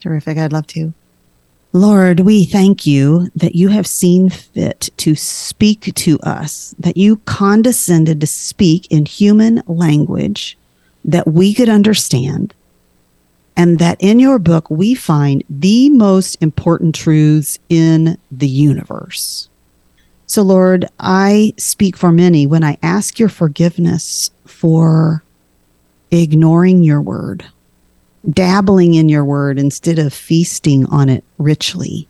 Terrific. 0.00 0.38
I'd 0.38 0.52
love 0.52 0.68
to. 0.68 0.94
Lord, 1.72 2.20
we 2.20 2.44
thank 2.44 2.86
you 2.86 3.30
that 3.34 3.54
you 3.54 3.68
have 3.68 3.86
seen 3.86 4.28
fit 4.28 4.90
to 4.98 5.14
speak 5.14 5.92
to 5.94 6.20
us, 6.20 6.74
that 6.78 6.98
you 6.98 7.16
condescended 7.24 8.20
to 8.20 8.26
speak 8.26 8.86
in 8.90 9.06
human 9.06 9.62
language 9.66 10.58
that 11.04 11.26
we 11.26 11.54
could 11.54 11.68
understand 11.68 12.54
and 13.56 13.78
that 13.78 13.98
in 14.00 14.18
your 14.18 14.38
book 14.38 14.70
we 14.70 14.94
find 14.94 15.44
the 15.48 15.90
most 15.90 16.40
important 16.42 16.94
truths 16.94 17.58
in 17.68 18.18
the 18.30 18.48
universe. 18.48 19.48
So, 20.26 20.42
Lord, 20.42 20.86
I 20.98 21.52
speak 21.58 21.96
for 21.96 22.10
many 22.10 22.46
when 22.46 22.64
I 22.64 22.78
ask 22.82 23.18
your 23.18 23.28
forgiveness 23.28 24.30
for 24.46 25.22
ignoring 26.10 26.82
your 26.82 27.02
word, 27.02 27.44
dabbling 28.30 28.94
in 28.94 29.10
your 29.10 29.24
word 29.24 29.58
instead 29.58 29.98
of 29.98 30.14
feasting 30.14 30.86
on 30.86 31.10
it 31.10 31.22
richly. 31.36 32.08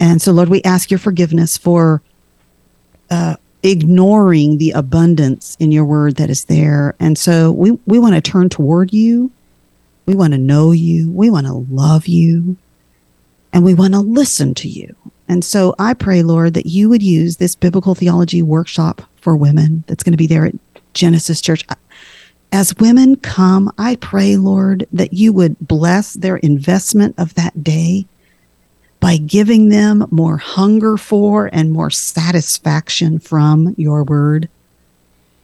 And 0.00 0.20
so, 0.20 0.32
Lord, 0.32 0.48
we 0.48 0.62
ask 0.62 0.90
your 0.90 0.98
forgiveness 0.98 1.56
for 1.56 2.02
uh, 3.10 3.36
ignoring 3.62 4.58
the 4.58 4.70
abundance 4.72 5.56
in 5.60 5.72
your 5.72 5.84
word 5.84 6.16
that 6.16 6.30
is 6.30 6.44
there. 6.44 6.94
And 7.00 7.18
so 7.18 7.52
we, 7.52 7.72
we 7.86 7.98
want 7.98 8.14
to 8.14 8.20
turn 8.20 8.48
toward 8.48 8.92
you. 8.92 9.30
We 10.08 10.16
want 10.16 10.32
to 10.32 10.38
know 10.38 10.72
you. 10.72 11.12
We 11.12 11.28
want 11.28 11.46
to 11.48 11.66
love 11.70 12.06
you. 12.06 12.56
And 13.52 13.62
we 13.62 13.74
want 13.74 13.92
to 13.92 14.00
listen 14.00 14.54
to 14.54 14.66
you. 14.66 14.96
And 15.28 15.44
so 15.44 15.74
I 15.78 15.92
pray, 15.92 16.22
Lord, 16.22 16.54
that 16.54 16.64
you 16.64 16.88
would 16.88 17.02
use 17.02 17.36
this 17.36 17.54
biblical 17.54 17.94
theology 17.94 18.40
workshop 18.40 19.02
for 19.16 19.36
women 19.36 19.84
that's 19.86 20.02
going 20.02 20.14
to 20.14 20.16
be 20.16 20.26
there 20.26 20.46
at 20.46 20.54
Genesis 20.94 21.42
Church. 21.42 21.62
As 22.52 22.74
women 22.76 23.16
come, 23.16 23.70
I 23.76 23.96
pray, 23.96 24.36
Lord, 24.36 24.86
that 24.94 25.12
you 25.12 25.34
would 25.34 25.58
bless 25.60 26.14
their 26.14 26.38
investment 26.38 27.14
of 27.18 27.34
that 27.34 27.62
day 27.62 28.06
by 29.00 29.18
giving 29.18 29.68
them 29.68 30.06
more 30.10 30.38
hunger 30.38 30.96
for 30.96 31.50
and 31.52 31.70
more 31.70 31.90
satisfaction 31.90 33.18
from 33.18 33.74
your 33.76 34.04
word. 34.04 34.48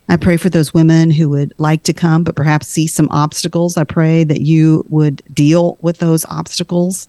I 0.08 0.16
pray 0.16 0.36
for 0.36 0.50
those 0.50 0.74
women 0.74 1.10
who 1.10 1.28
would 1.30 1.54
like 1.58 1.82
to 1.84 1.92
come, 1.92 2.24
but 2.24 2.36
perhaps 2.36 2.68
see 2.68 2.86
some 2.86 3.08
obstacles. 3.10 3.76
I 3.76 3.84
pray 3.84 4.24
that 4.24 4.42
you 4.42 4.84
would 4.88 5.22
deal 5.32 5.78
with 5.80 5.98
those 5.98 6.24
obstacles 6.26 7.08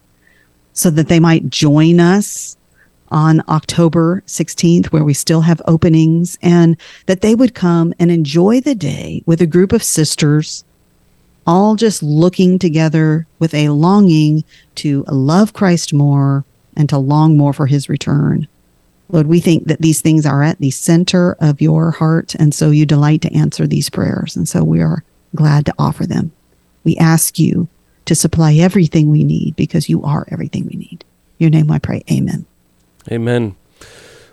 so 0.74 0.90
that 0.92 1.08
they 1.08 1.20
might 1.20 1.50
join 1.50 2.00
us 2.00 2.58
on 3.10 3.42
October 3.48 4.24
16th, 4.28 4.88
where 4.88 5.04
we 5.04 5.14
still 5.14 5.42
have 5.42 5.62
openings, 5.66 6.38
and 6.42 6.78
that 7.06 7.22
they 7.22 7.36
would 7.36 7.54
come 7.54 7.94
and 8.00 8.12
enjoy 8.12 8.62
the 8.62 8.76
day 8.76 9.22
with 9.26 9.42
a 9.42 9.48
group 9.48 9.72
of 9.72 9.84
sisters 9.84 10.64
all 11.48 11.76
just 11.76 12.02
looking 12.02 12.58
together 12.58 13.28
with 13.40 13.54
a 13.54 13.70
longing 13.70 14.44
to 14.76 15.04
love 15.08 15.54
Christ 15.54 15.94
more 15.94 16.44
and 16.76 16.90
to 16.90 16.98
long 16.98 17.38
more 17.38 17.54
for 17.54 17.68
his 17.68 17.88
return. 17.88 18.48
Lord, 19.10 19.28
we 19.28 19.40
think 19.40 19.66
that 19.66 19.82
these 19.82 20.02
things 20.02 20.26
are 20.26 20.42
at 20.42 20.60
the 20.60 20.72
center 20.72 21.38
of 21.40 21.62
your 21.62 21.92
heart, 21.92 22.36
and 22.36 22.54
so 22.54 22.72
you 22.72 22.86
delight 22.86 23.22
to 23.22 23.34
answer 23.34 23.68
these 23.68 23.90
prayers. 23.90 24.36
And 24.36 24.50
so 24.50 24.64
we 24.64 24.82
are 24.82 25.04
glad 25.36 25.66
to 25.68 25.74
offer 25.78 26.08
them. 26.08 26.32
We 26.84 26.98
ask 26.98 27.38
you 27.38 27.68
to 28.06 28.16
supply 28.16 28.54
everything 28.56 29.10
we 29.10 29.24
need 29.24 29.56
because 29.56 29.90
you 29.90 30.04
are 30.04 30.28
everything 30.32 30.66
we 30.66 30.76
need. 30.76 31.04
In 31.40 31.46
your 31.46 31.50
name 31.50 31.72
I 31.72 31.80
pray. 31.80 32.04
Amen. 32.10 32.46
Amen. 33.12 33.56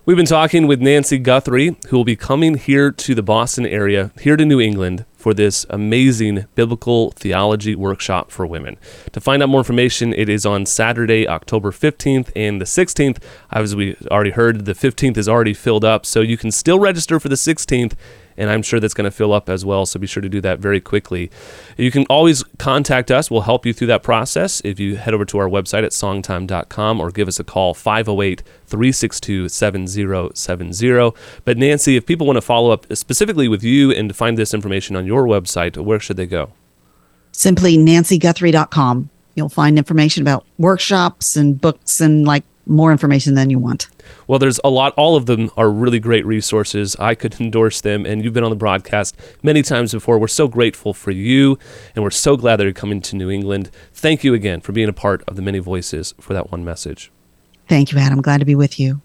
We've 0.04 0.16
been 0.16 0.26
talking 0.26 0.66
with 0.66 0.80
Nancy 0.80 1.18
Guthrie, 1.18 1.76
who 1.88 1.96
will 1.96 2.04
be 2.04 2.16
coming 2.16 2.56
here 2.56 2.90
to 2.90 3.14
the 3.14 3.22
Boston 3.22 3.64
area, 3.64 4.10
here 4.20 4.36
to 4.36 4.44
New 4.44 4.60
England, 4.60 5.04
for 5.22 5.32
this 5.32 5.64
amazing 5.70 6.46
biblical 6.56 7.12
theology 7.12 7.76
workshop 7.76 8.32
for 8.32 8.44
women. 8.44 8.76
To 9.12 9.20
find 9.20 9.42
out 9.42 9.48
more 9.48 9.60
information, 9.60 10.12
it 10.12 10.28
is 10.28 10.44
on 10.44 10.66
Saturday, 10.66 11.28
October 11.28 11.70
15th 11.70 12.32
and 12.34 12.60
the 12.60 12.64
16th. 12.64 13.18
As 13.52 13.76
we 13.76 13.96
already 14.10 14.30
heard, 14.30 14.64
the 14.64 14.74
15th 14.74 15.16
is 15.16 15.28
already 15.28 15.54
filled 15.54 15.84
up, 15.84 16.04
so 16.04 16.20
you 16.20 16.36
can 16.36 16.50
still 16.50 16.80
register 16.80 17.20
for 17.20 17.28
the 17.28 17.36
16th 17.36 17.94
and 18.36 18.50
I'm 18.50 18.62
sure 18.62 18.80
that's 18.80 18.94
going 18.94 19.04
to 19.04 19.10
fill 19.10 19.32
up 19.32 19.48
as 19.48 19.64
well. 19.64 19.86
So 19.86 19.98
be 19.98 20.06
sure 20.06 20.20
to 20.20 20.28
do 20.28 20.40
that 20.40 20.58
very 20.58 20.80
quickly. 20.80 21.30
You 21.76 21.90
can 21.90 22.04
always 22.06 22.42
contact 22.58 23.10
us. 23.10 23.30
We'll 23.30 23.42
help 23.42 23.66
you 23.66 23.72
through 23.72 23.88
that 23.88 24.02
process 24.02 24.60
if 24.64 24.78
you 24.78 24.96
head 24.96 25.14
over 25.14 25.24
to 25.26 25.38
our 25.38 25.48
website 25.48 25.84
at 25.84 25.92
songtime.com 25.92 27.00
or 27.00 27.10
give 27.10 27.28
us 27.28 27.38
a 27.38 27.44
call 27.44 27.74
508 27.74 28.42
362 28.66 29.48
7070. 29.48 31.12
But 31.44 31.58
Nancy, 31.58 31.96
if 31.96 32.06
people 32.06 32.26
want 32.26 32.36
to 32.36 32.42
follow 32.42 32.70
up 32.70 32.86
specifically 32.94 33.48
with 33.48 33.62
you 33.62 33.90
and 33.92 34.14
find 34.14 34.38
this 34.38 34.54
information 34.54 34.96
on 34.96 35.06
your 35.06 35.24
website, 35.24 35.76
where 35.76 36.00
should 36.00 36.16
they 36.16 36.26
go? 36.26 36.52
Simply 37.32 37.76
nancyguthrie.com. 37.76 39.10
You'll 39.34 39.48
find 39.48 39.78
information 39.78 40.22
about 40.22 40.46
workshops 40.58 41.36
and 41.36 41.58
books 41.58 42.00
and 42.00 42.26
like 42.26 42.44
more 42.66 42.92
information 42.92 43.34
than 43.34 43.50
you 43.50 43.58
want. 43.58 43.88
Well, 44.26 44.38
there's 44.38 44.60
a 44.64 44.70
lot. 44.70 44.94
All 44.96 45.16
of 45.16 45.26
them 45.26 45.50
are 45.56 45.70
really 45.70 45.98
great 45.98 46.24
resources. 46.24 46.96
I 46.98 47.14
could 47.14 47.40
endorse 47.40 47.80
them, 47.80 48.06
and 48.06 48.24
you've 48.24 48.32
been 48.32 48.44
on 48.44 48.50
the 48.50 48.56
broadcast 48.56 49.16
many 49.42 49.62
times 49.62 49.92
before. 49.92 50.18
We're 50.18 50.28
so 50.28 50.48
grateful 50.48 50.94
for 50.94 51.10
you, 51.10 51.58
and 51.94 52.02
we're 52.02 52.10
so 52.10 52.36
glad 52.36 52.56
that 52.56 52.64
you're 52.64 52.72
coming 52.72 53.00
to 53.02 53.16
New 53.16 53.30
England. 53.30 53.70
Thank 53.92 54.24
you 54.24 54.34
again 54.34 54.60
for 54.60 54.72
being 54.72 54.88
a 54.88 54.92
part 54.92 55.22
of 55.28 55.36
the 55.36 55.42
many 55.42 55.58
voices 55.58 56.14
for 56.20 56.32
that 56.32 56.50
one 56.50 56.64
message. 56.64 57.10
Thank 57.68 57.92
you, 57.92 57.98
Adam. 57.98 58.22
Glad 58.22 58.38
to 58.38 58.44
be 58.44 58.54
with 58.54 58.80
you. 58.80 59.02